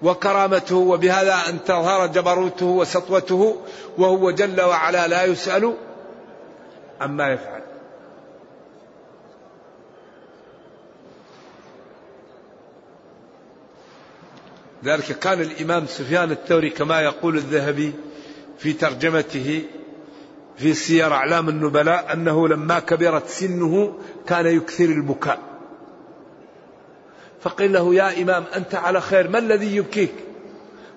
[0.02, 3.56] وكرامته وبهذا أن تظهر جبروته وسطوته
[3.98, 5.74] وهو جل وعلا لا يسأل
[7.00, 7.62] عما يفعل.
[14.84, 17.92] ذلك كان الإمام سفيان الثوري كما يقول الذهبي
[18.58, 19.62] في ترجمته
[20.56, 23.94] في سير أعلام النبلاء أنه لما كبرت سنه
[24.26, 25.38] كان يكثر البكاء.
[27.40, 30.14] فقيل له يا إمام أنت على خير ما الذي يبكيك؟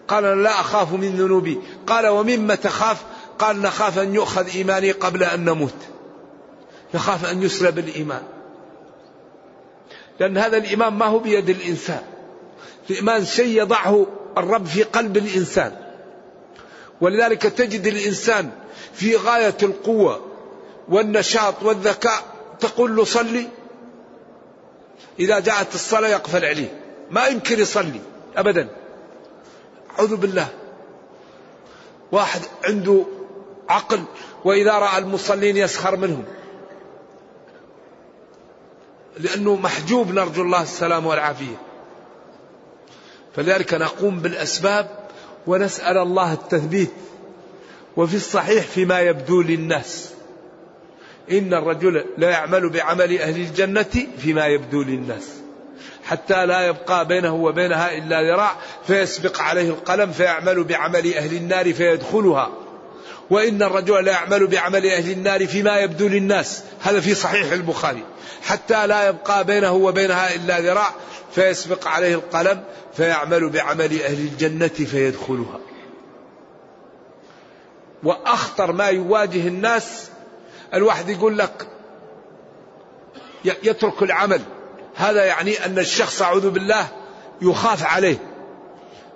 [0.07, 1.59] قال لا أخاف من ذنوبي.
[1.87, 3.03] قال ومما تخاف؟
[3.39, 5.75] قال نخاف أن يؤخذ إيماني قبل أن نموت.
[6.93, 8.21] يخاف أن يسلب الإيمان
[10.19, 12.01] لأن هذا الإيمان ما هو بيد الإنسان.
[12.89, 14.05] الإيمان شيء يضعه
[14.37, 15.88] الرب في قلب الإنسان.
[17.01, 18.51] ولذلك تجد الإنسان
[18.93, 20.25] في غاية القوة
[20.89, 22.23] والنشاط والذكاء
[22.59, 23.47] تقول له صلي.
[25.19, 26.81] إذا جاءت الصلاة يقفل عليه.
[27.11, 28.01] ما يمكن يصلي
[28.37, 28.67] أبدا.
[29.99, 30.47] أعوذ بالله.
[32.11, 33.05] واحد عنده
[33.69, 34.03] عقل
[34.45, 36.23] وإذا رأى المصلين يسخر منهم.
[39.17, 41.55] لأنه محجوب نرجو الله السلام والعافية.
[43.35, 44.98] فلذلك نقوم بالأسباب
[45.47, 46.91] ونسأل الله التثبيت
[47.97, 50.09] وفي الصحيح فيما يبدو للناس.
[51.31, 55.27] إن الرجل لا يعمل بعمل أهل الجنة فيما يبدو للناس.
[56.05, 58.55] حتى لا يبقى بينه وبينها إلا ذراع
[58.87, 62.49] فيسبق عليه القلم فيعمل بعمل أهل النار فيدخلها.
[63.29, 66.63] وإن الرجل لا يعمل بعمل أهل النار فيما يبدو للناس.
[66.81, 68.03] هذا في صحيح البخاري.
[68.43, 70.89] حتى لا يبقى بينه وبينها إلا ذراع
[71.31, 72.63] فيسبق عليه القلم
[72.93, 75.59] فيعمل بعمل أهل الجنة فيدخلها.
[78.03, 80.09] وأخطر ما يواجه الناس
[80.73, 81.67] الواحد يقول لك
[83.45, 84.41] يترك العمل.
[84.95, 86.87] هذا يعني أن الشخص أعوذ بالله
[87.41, 88.17] يخاف عليه.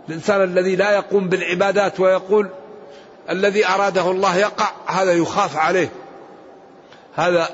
[0.10, 2.50] الإنسان الذي لا يقوم بالعبادات ويقول
[3.30, 5.90] الذي أراده الله يقع هذا يخاف عليه.
[7.16, 7.50] هذا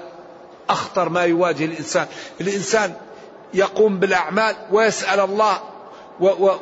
[0.70, 2.08] أخطر ما يواجه الإنسان.
[2.42, 2.94] الإنسان
[3.54, 5.60] يقوم بالأعمال ويسأل الله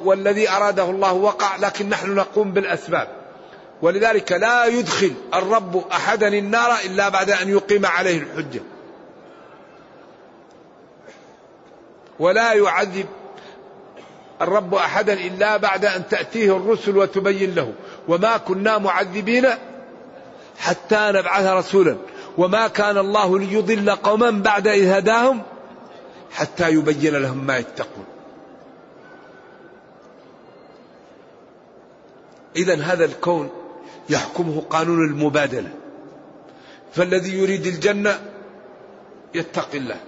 [0.03, 3.07] والذي أراده الله وقع لكن نحن نقوم بالأسباب.
[3.81, 8.61] ولذلك لا يدخل الرب أحدا النار إلا بعد أن يقيم عليه الحجة.
[12.19, 13.05] ولا يعذب
[14.41, 17.73] الرب أحدا إلا بعد أن تأتيه الرسل وتبين له.
[18.07, 19.47] وما كنا معذبين
[20.59, 21.97] حتى نبعث رسولا.
[22.37, 25.41] وما كان الله ليضل قوما بعد إذ هداهم
[26.31, 28.05] حتى يبين لهم ما يتقون.
[32.55, 33.49] اذا هذا الكون
[34.09, 35.69] يحكمه قانون المبادلة.
[36.93, 38.19] فالذي يريد الجنة
[39.35, 39.99] يتقي الله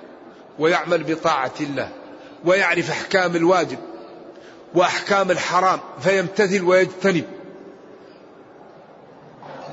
[0.59, 1.89] ويعمل بطاعة الله
[2.45, 3.77] ويعرف أحكام الواجب
[4.73, 7.25] وأحكام الحرام فيمتثل ويجتنب.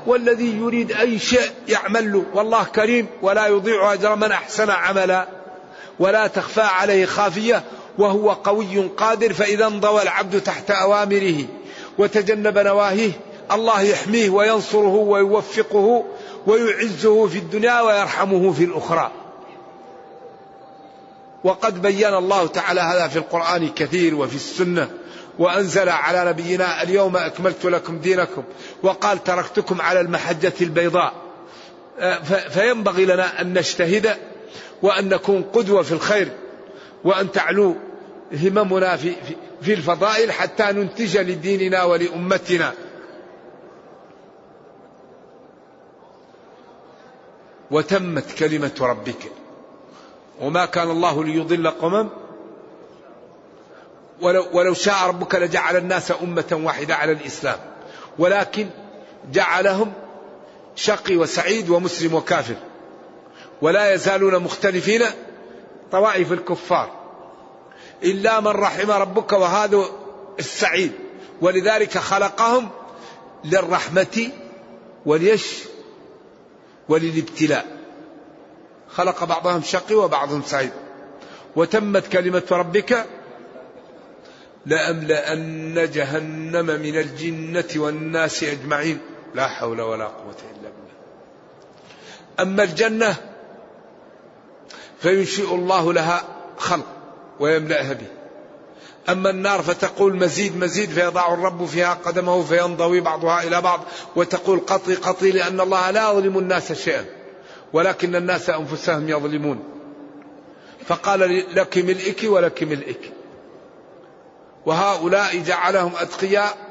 [0.07, 5.36] والذي يريد أي شيء يعمل له والله كريم ولا يضيع أجر من أحسن عملا.
[5.99, 7.65] ولا تخفى عليه خافية
[7.99, 11.45] وهو قوي قادر فإذا انضوى العبد تحت أوامره
[11.99, 13.11] وتجنب نواهيه
[13.53, 16.05] الله يحميه وينصره ويوفقه
[16.47, 19.11] ويعزه في الدنيا ويرحمه في الأخرى.
[21.45, 24.91] وقد بين الله تعالى هذا في القرآن كثير وفي السنة
[25.39, 28.43] وأنزل على نبينا اليوم أكملت لكم دينكم
[28.83, 31.13] وقال تركتكم على المحجة البيضاء.
[31.99, 34.17] آه، فينبغي لنا أن نجتهد
[34.83, 36.29] وأن نكون قدوة في الخير
[37.05, 37.77] وأن تعلو
[38.33, 39.15] هممنا في,
[39.63, 42.73] في الفضائل حتى ننتج لديننا ولأمتنا.
[47.71, 49.33] وتمت كلمة ربك.
[50.41, 52.09] وما كان الله ليضل قوما.
[54.21, 57.59] ولو, ولو شاء ربك لجعل الناس أمة واحدة على الإسلام.
[58.19, 58.67] ولكن
[59.33, 59.93] جعلهم
[60.77, 62.57] شقي وسعيد ومسلم وكافر.
[63.63, 65.03] ولا يزالون مختلفين
[65.93, 66.91] طوائف الكفار
[68.05, 69.85] إلا من رحم ربك وهذا
[70.39, 70.93] السعيد.
[71.41, 72.69] ولذلك خلقهم
[73.45, 74.31] للرحمة
[75.07, 75.59] وليش
[76.89, 77.67] وللابتلاء.
[78.89, 80.73] خلق بعضهم شقي وبعضهم سعيد.
[81.57, 83.07] وتمت كلمة ربك
[84.67, 88.99] لأملأن جهنم من الجنة والناس أجمعين.
[89.35, 90.97] لا حول ولا قوة إلا بالله.
[92.41, 93.17] أما الجنة
[95.07, 96.25] فينشئ الله لها
[96.59, 96.87] خلق
[97.41, 98.07] ويملأها به.
[99.09, 103.81] أما النار فتقول مزيد مزيد فيضع الرب فيها قدمه فينضوي بعضها إلى بعض
[104.17, 107.05] وتقول قطي قطي لأن الله لا يظلم الناس شيئا
[107.73, 109.59] ولكن الناس أنفسهم يظلمون.
[110.87, 113.13] فقال لك ملئك ولك ملئك.
[114.67, 116.66] وهؤلاء جعلهم أتقياء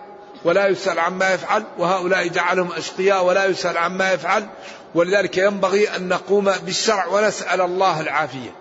[0.46, 4.48] ولا يسأل عما يفعل وهؤلاء جعلهم أشقياء ولا يسأل عما يفعل.
[4.96, 8.56] ولذلك ينبغي أن نقوم بالشرع ونسأل الله العافية.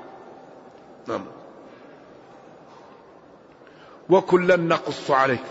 [1.07, 1.26] نعم.
[4.11, 5.45] وكلا نقص عليك.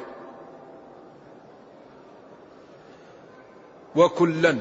[3.96, 4.58] وكلا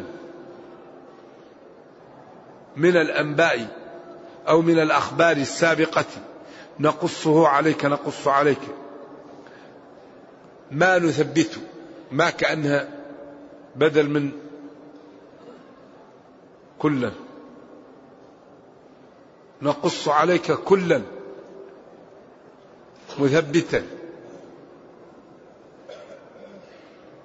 [2.77, 3.67] من الأنباء
[4.49, 6.05] أو من الأخبار السابقة
[6.81, 8.82] نقصه عليك نقص عليك.
[10.73, 11.61] ما نثبته
[12.13, 12.89] ما كأنها
[13.77, 14.31] بدل من
[16.79, 17.13] كلا.
[19.63, 21.03] نقص عليك كلا.
[23.19, 23.83] مثبتا.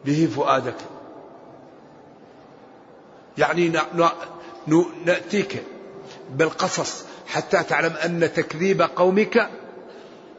[0.05, 0.75] به فؤادك.
[3.37, 3.73] يعني
[5.05, 5.63] نأتيك
[6.31, 9.49] بالقصص حتى تعلم أن تكذيب قومك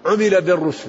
[0.07, 0.89] عمل بالرسل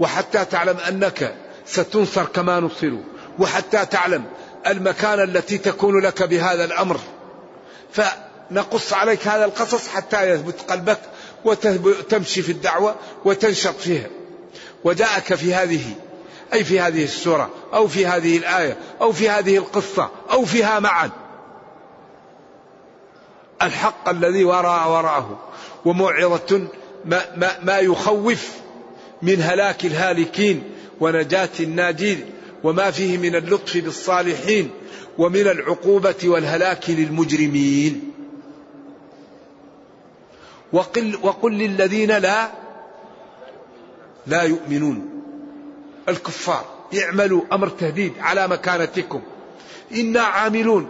[0.00, 3.02] وحتى تعلم أنك ستنصر كما نصروا
[3.38, 4.24] وحتى تعلم
[4.66, 7.00] المكانة التي تكون لك بهذا الأمر.
[7.92, 11.00] فنقص عليك هذا القصص حتى يثبت قلبك
[11.44, 12.94] وتمشي في الدعوة
[13.24, 14.06] وتنشط فيها.
[14.84, 15.84] وجاءك في هذه
[16.52, 21.10] أي في هذه السورة أو في هذه الآية أو في هذه القصة أو فيها معا
[23.62, 25.38] الحق الذي وراء وراءه
[25.84, 26.68] وموعظة
[27.04, 28.50] ما, ما, ما يخوف
[29.22, 30.75] من هلاك الهالكين.
[31.00, 32.24] ونجاة الناجين
[32.64, 34.70] وما فيه من اللطف بالصالحين
[35.18, 38.12] ومن العقوبة والهلاك للمجرمين.
[40.72, 42.50] وقل, وقل للذين لا
[44.26, 45.22] لا يؤمنون.
[46.08, 46.64] الكفار
[47.02, 49.22] اعملوا أمر تهديد على مكانتكم.
[49.92, 50.88] إنا عاملون.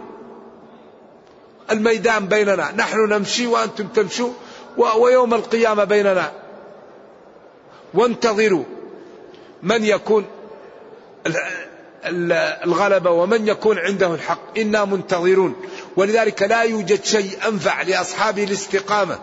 [1.71, 4.31] الميدان بيننا نحن نمشي وأنتم تمشوا
[4.77, 6.31] ويوم القيامة بيننا.
[7.93, 8.63] وانتظروا.
[9.67, 10.25] من يكون
[12.65, 14.59] الغلبة ومن يكون عنده الحق.
[14.59, 15.55] إنا منتظرون.
[15.95, 19.19] ولذلك لا يوجد شيء أنفع لأصحاب الاستقامة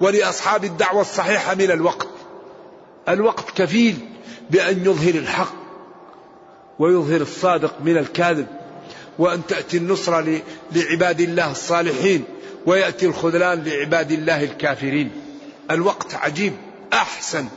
[0.00, 2.08] ولأصحاب الدعوة الصحيحة من الوقت.
[3.08, 3.96] الوقت كفيل
[4.50, 5.54] بأن يظهر الحق
[6.78, 8.46] ويظهر الصادق من الكاذب
[9.18, 10.40] وأن تأتي النصرة
[10.72, 12.24] لعباد الله الصالحين
[12.66, 15.10] ويأتي الخذلان لعباد الله الكافرين.
[15.70, 16.52] الوقت عجيب
[16.92, 17.48] أحسن.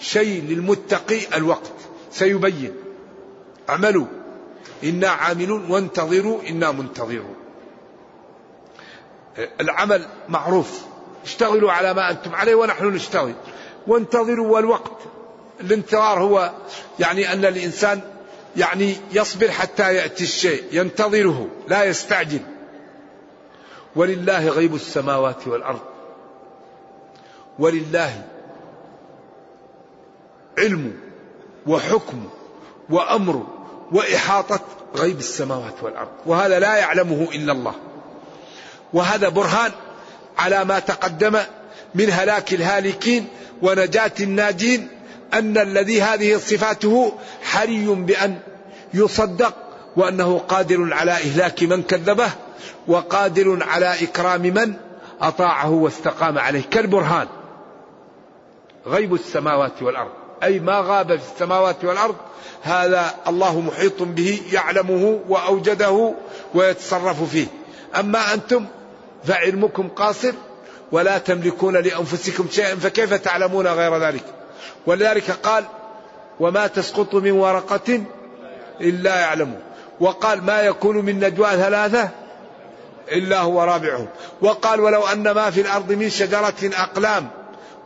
[0.00, 1.72] شيء للمتقي الوقت.
[2.12, 2.76] سيبين.
[3.68, 4.06] اعملوا.
[4.84, 5.70] إنا عاملون.
[5.70, 6.42] وانتظروا.
[6.48, 7.34] إنا منتظرون.
[9.60, 10.80] العمل معروف.
[11.24, 13.34] اشتغلوا على ما أنتم عليه ونحن نشتغل.
[13.86, 14.48] وانتظروا.
[14.48, 15.00] والوقت
[15.60, 16.52] الانتظار هو
[17.00, 18.00] يعني أن الإنسان
[18.56, 20.64] يعني يصبر حتى يأتي الشيء.
[20.72, 21.48] ينتظره.
[21.68, 22.40] لا يستعجل.
[23.96, 25.80] ولله غيب السماوات والأرض.
[27.58, 28.24] ولله
[30.58, 30.92] علم
[31.66, 32.24] وحكم
[32.90, 33.46] وأمر
[33.92, 34.60] وإحاطة
[34.96, 36.08] غيب السماوات والأرض.
[36.26, 37.74] وهذا لا يعلمه إلا الله.
[38.92, 39.72] وهذا برهان
[40.38, 41.38] على ما تقدم
[41.94, 43.26] من هلاك الهالكين
[43.62, 44.88] ونجاة الناجين
[45.34, 48.38] أن الذي هذه صفاته حري بأن
[48.94, 49.54] يصدق
[49.96, 52.30] وأنه قادر على إهلاك من كذبه
[52.86, 54.74] وقادر على إكرام من
[55.20, 56.62] أطاعه واستقام عليه.
[56.62, 57.26] كالبرهان.
[58.86, 60.23] غيب السماوات والأرض.
[60.44, 62.16] أي ما غاب في السماوات والأرض
[62.62, 66.14] هذا الله محيط به يعلمه وأوجده
[66.54, 67.46] ويتصرف فيه.
[67.96, 68.66] أما أنتم
[69.24, 70.32] فعلمكم قاصر
[70.92, 74.24] ولا تملكون لأنفسكم شيئا فكيف تعلمون غير ذلك؟
[74.86, 75.64] ولذلك قال
[76.40, 78.00] وما تسقط من ورقة
[78.80, 79.58] إلا يعلمه
[80.00, 82.08] وقال ما يكون من نجوى ثلاثة
[83.12, 84.06] إلا هو رابعهم
[84.42, 87.28] وقال ولو أن ما في الأرض من شجرة أقلام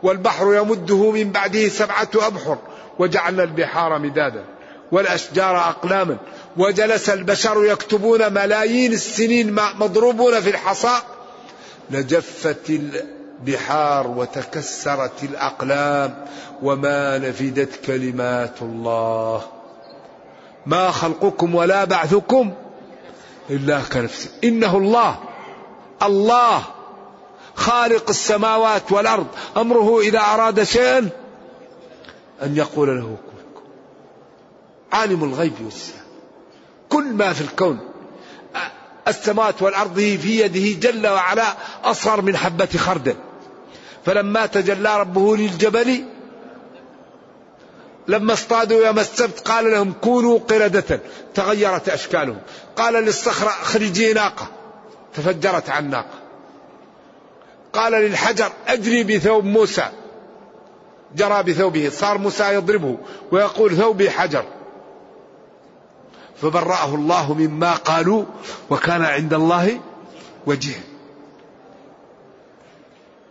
[0.03, 2.57] والبحر يمده من بعده سبعة أبحر
[2.99, 4.45] وجعلنا البحار مدادا
[4.91, 6.17] والأشجار أقلاما
[6.57, 10.95] وجلس البشر يكتبون ملايين السنين مضروبون في الحصى
[11.91, 16.25] لجفت البحار وتكسرت الأقلام
[16.63, 19.41] وما نفدت كلمات الله.
[20.65, 22.53] ما خلقكم ولا بعثكم
[23.49, 24.29] إلا كنفس.
[24.43, 25.19] إنه الله
[26.03, 26.63] الله
[27.59, 29.27] خالق السماوات والأرض.
[29.57, 31.09] أمره إذا أراد شيئا
[32.43, 33.61] أن يقول له كن.
[34.97, 36.05] عالم الغيب والسلام
[36.89, 37.79] كل ما في الكون.
[39.07, 41.53] السماوات والأرض في يده جل وعلا
[41.83, 43.15] أصغر من حبة خردل.
[44.05, 46.05] فلما تجلى ربه للجبل
[48.07, 50.99] لما اصطادوا يوم السبت قال لهم كونوا قردة.
[51.35, 52.41] تغيرت أشكالهم.
[52.75, 54.47] قال للصخرة اخرجي ناقة.
[55.13, 56.18] تفجرت عن ناقة.
[57.73, 59.89] قال للحجر أجري بثوب موسى.
[61.15, 62.97] جرى بثوبه صار موسى يضربه
[63.31, 64.45] ويقول ثوبي حجر.
[66.41, 68.25] فبرأه الله مما قالوا
[68.69, 69.79] وكان عند الله
[70.45, 70.83] وجيه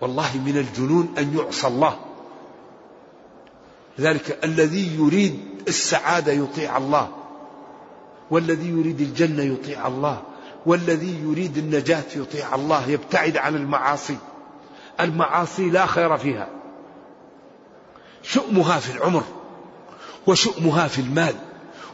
[0.00, 1.98] والله من الجنون أن يعصى الله.
[3.98, 7.08] لذلك الذي يريد السعادة يطيع الله
[8.30, 10.22] والذي يريد الجنة يطيع الله
[10.66, 14.16] والذي يريد النجاة يطيع الله يبتعد عن المعاصي.
[15.00, 16.48] المعاصي لا خير فيها.
[18.22, 19.22] شؤمها في العمر
[20.26, 21.34] وشؤمها في المال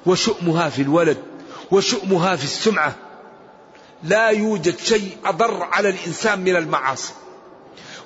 [0.06, 1.18] وشؤمها في الولد
[1.70, 2.94] وشؤمها في السمعة.
[4.02, 7.12] لا يوجد شيء أضر على الإنسان من المعاصي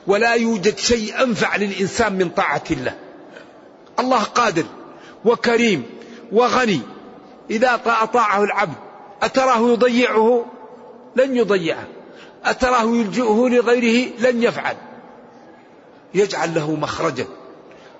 [0.06, 2.98] ولا يوجد شيء أنفع للإنسان من طاعة الله.
[3.98, 4.64] الله قادر
[5.24, 5.82] وكريم
[6.32, 6.80] وغني.
[7.50, 8.74] إذا أطاعه العبد
[9.22, 10.46] أتراه يضيعه؟
[11.16, 11.86] لن يضيعه.
[12.44, 14.76] أتراه يلجئه لغيره؟ لن يفعل.
[16.14, 17.26] يجعل له مخرجا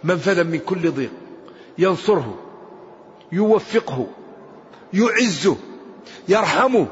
[0.04, 1.10] منفذا من كل ضيق
[1.78, 2.38] ينصره
[3.32, 4.06] يوفقه
[4.92, 5.56] يعزه
[6.28, 6.86] يرحمه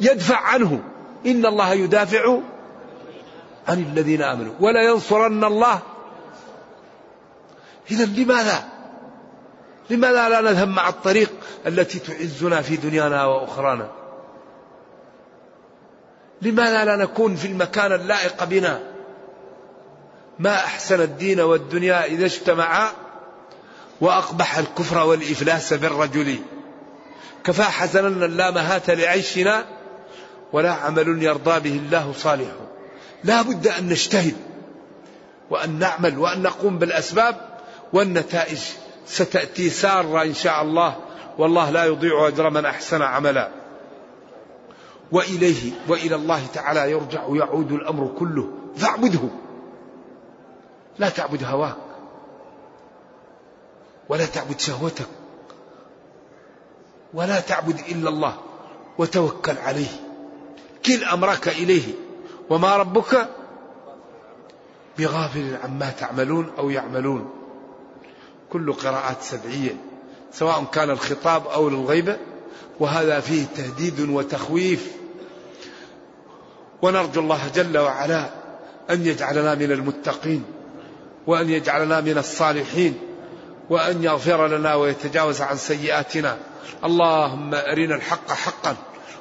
[0.00, 0.82] يدفع عنه.
[1.26, 2.38] إن الله يدافع
[3.68, 4.54] عن الذين آمنوا.
[4.60, 5.80] ولا ينصرن الله.
[7.90, 8.64] إذا لماذا؟
[9.90, 11.32] لماذا لا نذهب مع الطريق
[11.66, 13.90] التي تعزنا في دنيانا وأخرانا؟
[16.42, 18.93] لماذا لا نكون في المكان اللائق بنا؟
[20.38, 22.88] ما أحسن الدين والدنيا إذا اجتمعا
[24.00, 26.38] وأقبح الكفر والإفلاس بالرجل.
[27.44, 29.64] كفى حزنا لا مهات لعيشنا
[30.52, 32.48] ولا عمل يرضى به الله صالح.
[33.24, 34.36] لا بد أن نجتهد
[35.50, 37.36] وأن نعمل وأن نقوم بالأسباب
[37.92, 38.60] والنتائج.
[39.06, 40.96] ستأتي سارة إن شاء الله.
[41.38, 43.50] والله لا يضيع أجر من أحسن عملا.
[45.12, 48.48] وإليه وإلى الله تعالى يرجع ويعود الأمر كله.
[48.76, 49.28] فاعبده.
[50.98, 51.76] لا تعبد هواك
[54.08, 55.06] ولا تعبد شهوتك
[57.14, 58.36] ولا تعبد إلا الله
[58.98, 60.00] وتوكل عليه.
[60.86, 61.94] كل أمرك إليه.
[62.50, 63.28] وما ربك
[64.98, 67.30] بغافل عما تعملون أو يعملون.
[68.52, 69.76] كل قراءات سبعية
[70.32, 72.16] سواء كان الخطاب أو للغيبة
[72.80, 74.92] وهذا فيه تهديد وتخويف.
[76.82, 78.30] ونرجو الله جل وعلا
[78.90, 80.44] أن يجعلنا من المتقين.
[81.26, 82.98] وأن يجعلنا من الصالحين
[83.70, 86.36] وأن يغفر لنا ويتجاوز عن سيئاتنا.
[86.84, 88.76] اللهم أرنا الحق حقا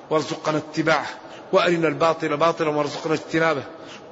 [0.10, 1.08] وارزقنا اتباعه
[1.52, 3.64] وأرنا الباطل باطلا وارزقنا اجتنابه.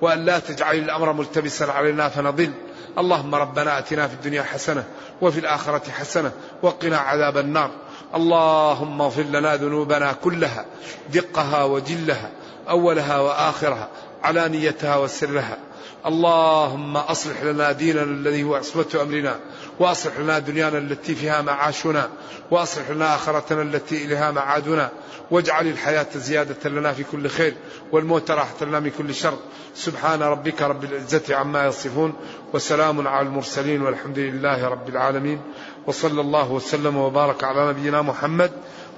[0.02, 2.52] وأن لا تجعل الأمر ملتبسا علينا فنضل.
[2.98, 4.84] اللهم ربنا أتنا في الدنيا حسنة
[5.22, 6.32] وفي الآخرة حسنة
[6.62, 7.72] وقنا عذاب النار.
[8.16, 10.66] اللهم اغفر لنا ذنوبنا كلها
[11.14, 12.30] دقها وجلها
[12.70, 13.88] أولها وآخرها
[14.24, 15.58] علانيتها وسرها.
[16.06, 19.40] اللهم أصلح لنا ديننا الذي هو عصمة أمرنا
[19.80, 22.10] وأصلح لنا دنيانا التي فيها معاشنا
[22.52, 24.90] وأصلح لنا آخرتنا التي إليها معادنا.
[25.32, 27.54] واجعل الحياة زيادة لنا في كل خير
[27.92, 29.38] والموت راحة لنا من كل شر.
[29.76, 32.14] سبحان ربك رب العزة عما يصفون
[32.54, 35.42] وسلام على المرسلين والحمد لله رب العالمين.
[35.88, 38.52] وصلى الله وسلم وبارك على نبينا محمد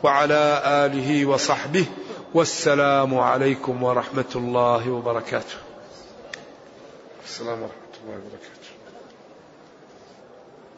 [0.04, 1.86] وعلى آله وصحبه
[2.34, 5.63] والسلام عليكم ورحمة الله وبركاته.
[7.26, 8.74] السلام ورحمة الله وبركاته.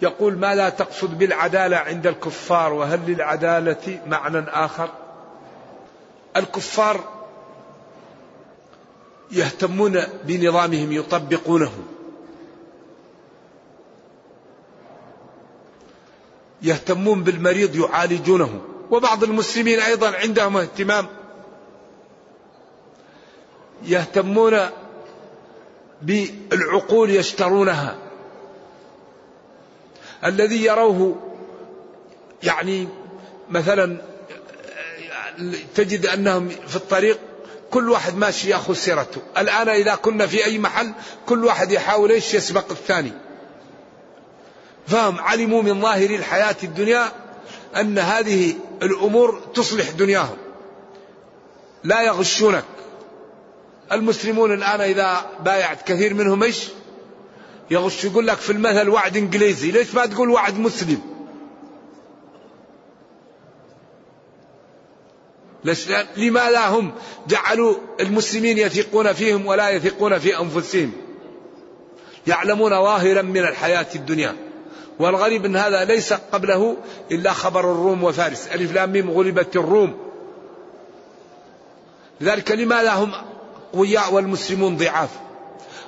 [0.01, 4.89] يقول ما لا تقصد بالعدالة عند الكفار وهل للعدالة معنى آخر؟
[6.37, 7.25] الكفار
[9.31, 11.71] يهتمون بنظامهم يطبقونه.
[16.61, 18.61] يهتمون بالمريض يعالجونه.
[18.91, 21.07] وبعض المسلمين أيضا عندهم اهتمام.
[23.83, 24.59] يهتمون
[26.01, 27.97] بالعقول يشترونها
[30.25, 31.15] الذي يروه
[32.43, 32.87] يعني
[33.49, 33.97] مثلا
[35.75, 37.19] تجد أنهم في الطريق
[37.71, 40.91] كل واحد ماشي يأخذ سيرته، الآن إذا كنا في أي محل
[41.25, 43.11] كل واحد يحاول إيش يسبق الثاني.
[44.87, 47.11] فهم علموا من ظاهر الحياة الدنيا
[47.75, 50.37] أن هذه الأمور تصلح دنياهم.
[51.83, 52.63] لا يغشونك.
[53.91, 56.67] المسلمون الآن إذا بايعت كثير منهم إيش؟
[57.71, 61.01] يغش يقول لك في المثل وعد إنجليزي، ليش ما تقول وعد مسلم؟
[66.17, 66.91] لماذا هم
[67.27, 70.91] جعلوا المسلمين يثقون فيهم ولا يثقون في أنفسهم؟
[72.27, 74.35] يعلمون ظاهرا من الحياة الدنيا.
[74.99, 76.77] والغريب أن هذا ليس قبله
[77.11, 78.47] إلا خبر الروم وفارس.
[78.47, 79.97] ألف لام غلبت الروم.
[82.21, 83.11] لذلك لماذا هم
[83.73, 85.09] قوياء والمسلمون ضعاف.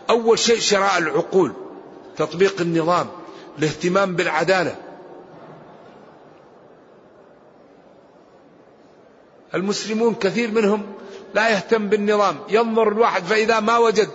[0.09, 1.53] أول شيء شراء العقول
[2.17, 3.07] تطبيق النظام
[3.59, 4.75] الاهتمام بالعدالة.
[9.53, 10.85] المسلمون كثير منهم
[11.33, 14.09] لا يهتم بالنظام ينظر الواحد فإذا ما وجد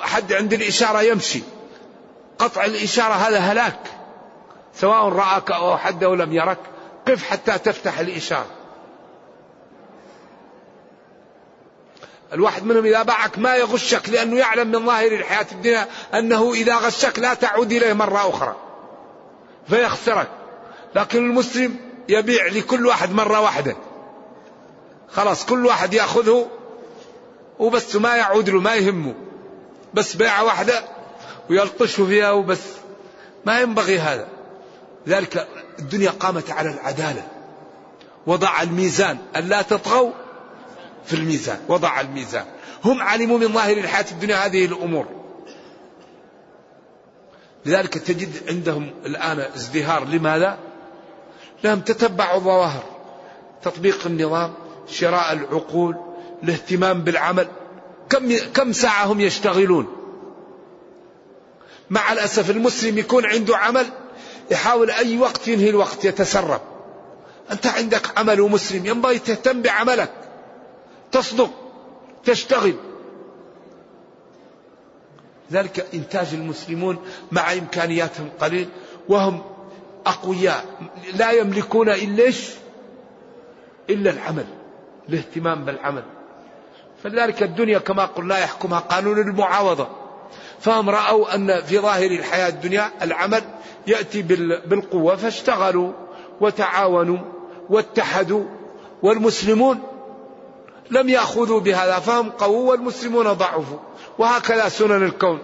[0.00, 1.42] حد عند الإشارة يمشي.
[2.38, 3.80] قطع الإشارة هذا هلاك
[4.74, 6.58] سواء رآك أو حد أو لم يرك
[7.08, 8.55] قف حتى تفتح الإشارة.
[12.32, 17.18] الواحد منهم إذا باعك ما يغشك لأنه يعلم من ظاهر الحياة الدنيا أنه إذا غشك
[17.18, 18.56] لا تعود إليه مرة أخرى.
[19.68, 20.28] فيخسرك.
[20.94, 21.76] لكن المسلم
[22.08, 23.76] يبيع لكل واحد مرة واحدة.
[25.12, 26.46] خلاص كل واحد يأخذه
[27.58, 29.14] وبس ما يعود له ما يهمه.
[29.94, 30.84] بس بيعة واحدة
[31.50, 32.62] ويلطشه فيها وبس.
[33.44, 34.28] ما ينبغي هذا.
[35.08, 35.48] ذلك
[35.78, 37.22] الدنيا قامت على العدالة.
[38.26, 39.18] وضع الميزان.
[39.36, 40.12] ألا تطغوا
[41.06, 42.44] في الميزان وضع الميزان.
[42.84, 45.06] هم علموا من ظاهر الحياة الدنيا هذه الأمور.
[47.66, 50.04] لذلك تجد عندهم الآن ازدهار.
[50.04, 50.58] لماذا؟
[51.64, 52.84] لهم تتبعوا الظواهر.
[53.62, 54.54] تطبيق النظام
[54.88, 55.96] شراء العقول
[56.42, 57.48] الاهتمام بالعمل.
[58.10, 59.86] كم كم ساعة هم يشتغلون؟
[61.90, 63.86] مع الأسف المسلم يكون عنده عمل
[64.50, 66.60] يحاول أي وقت ينهي الوقت يتسرب.
[67.50, 70.25] أنت عندك عمل ومسلم ينبغي تهتم بعملك.
[71.12, 71.50] تصدق
[72.24, 72.74] تشتغل.
[75.52, 76.98] ذلك إنتاج المسلمون
[77.32, 78.68] مع إمكانياتهم قليل
[79.08, 79.42] وهم
[80.06, 80.64] أقوياء.
[81.14, 82.32] لا يملكون إلا
[83.90, 84.46] إلا العمل
[85.08, 86.02] الاهتمام بالعمل.
[87.02, 89.88] فلذلك الدنيا كما قلنا يحكمها قانون المعاوضة.
[90.60, 93.42] فهم رأوا أن في ظاهر الحياة الدنيا العمل
[93.86, 94.22] يأتي
[94.66, 95.92] بالقوة فاشتغلوا
[96.40, 97.18] وتعاونوا
[97.70, 98.44] واتحدوا
[99.02, 99.82] والمسلمون
[100.90, 103.78] لم يأخذوا بهذا فهم قووا والمسلمون ضعفوا
[104.18, 105.38] وهكذا سنن الكون.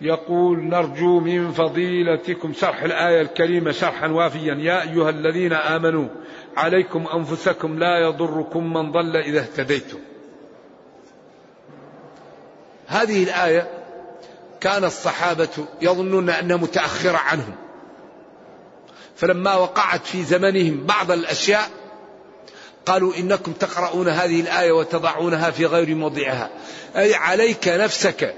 [0.00, 4.54] يقول نرجو من فضيلتكم شرح الآية الكريمة شرحا وافيا.
[4.54, 6.08] يا أيها الذين آمنوا
[6.56, 9.98] عليكم أنفسكم لا يضركم من ضل إذا اهتديتم.
[12.86, 13.68] هذه الآية
[14.60, 17.54] كان الصحابة يظنون أنها متأخرة عنهم.
[19.16, 21.70] فلما وقعت في زمنهم بعض الأشياء
[22.86, 26.50] قالوا إنكم تقرؤون هذه الآية وتضعونها في غير موضعها.
[26.96, 28.34] أي عليك نفسك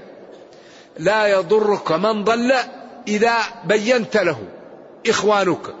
[0.99, 2.53] لا يضرك من ضل
[3.07, 4.37] إذا بينت له
[5.07, 5.75] إخوانك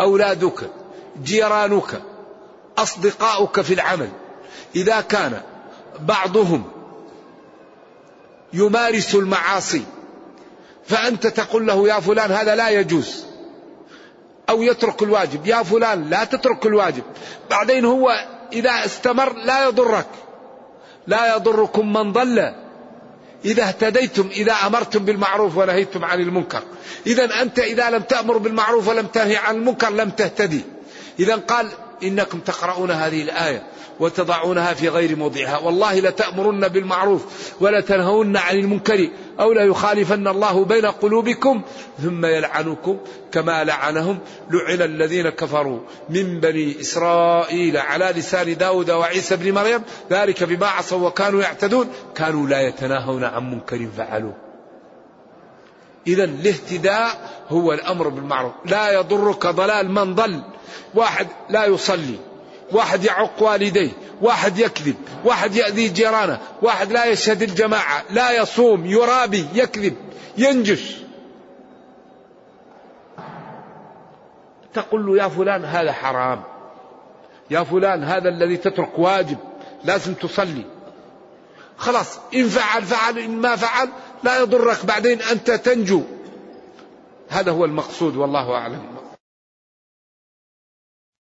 [0.00, 0.70] أولادك
[1.22, 2.02] جيرانك
[2.78, 4.10] أصدقاؤك في العمل.
[4.76, 5.40] إذا كان
[6.00, 6.64] بعضهم
[8.52, 9.82] يمارس المعاصي
[10.86, 13.24] فأنت تقول له يا فلان هذا لا يجوز.
[14.48, 15.46] أو يترك الواجب.
[15.46, 17.02] يا فلان لا تترك الواجب.
[17.50, 20.06] بعدين هو إذا استمر لا يضرك.
[21.06, 22.52] لا يضركم من ضل.
[23.44, 26.62] إذا اهتديتم إذا أمرتم بالمعروف ونهيتم عن المنكر.
[27.06, 30.60] إذا أنت إذا لم تأمر بالمعروف ولم تنهي عن المنكر لم تهتدي.
[31.20, 31.68] إذا قال
[32.02, 33.62] إنكم تقرؤون هذه الآية.
[34.00, 35.58] وتضعونها في غير موضعها.
[35.58, 39.08] والله لتأمرن بالمعروف ولتنهون عن المنكر
[39.40, 41.62] أو لا يخالفن الله بين قلوبكم
[42.02, 42.98] ثم يلعنكم
[43.32, 44.18] كما لعنهم
[44.50, 45.80] لعن الذين كفروا
[46.10, 49.82] من بني إسرائيل على لسان داود وعيسى بن مريم.
[50.10, 51.88] ذلك بما عصوا وكانوا يعتدون.
[52.14, 54.34] كانوا لا يتناهون عن منكر فعلوه
[56.06, 58.52] إذا الاهتداء هو الأمر بالمعروف.
[58.64, 60.42] لا يضرك ضلال من ضل.
[60.94, 62.27] واحد لا يصلي.
[62.72, 63.90] واحد يعق والديه
[64.22, 64.94] واحد يكذب
[65.24, 69.96] واحد يأذي جيرانه واحد لا يشهد الجماعة لا يصوم يرابي يكذب
[70.38, 70.98] ينجش
[74.74, 76.42] تقول له يا فلان هذا حرام.
[77.50, 79.38] يا فلان هذا الذي تترك واجب
[79.84, 80.64] لازم تصلي.
[81.76, 83.88] خلاص إن فعل فعل إن ما فعل
[84.22, 86.02] لا يضرك بعدين أنت تنجو.
[87.28, 88.97] هذا هو المقصود والله أعلم.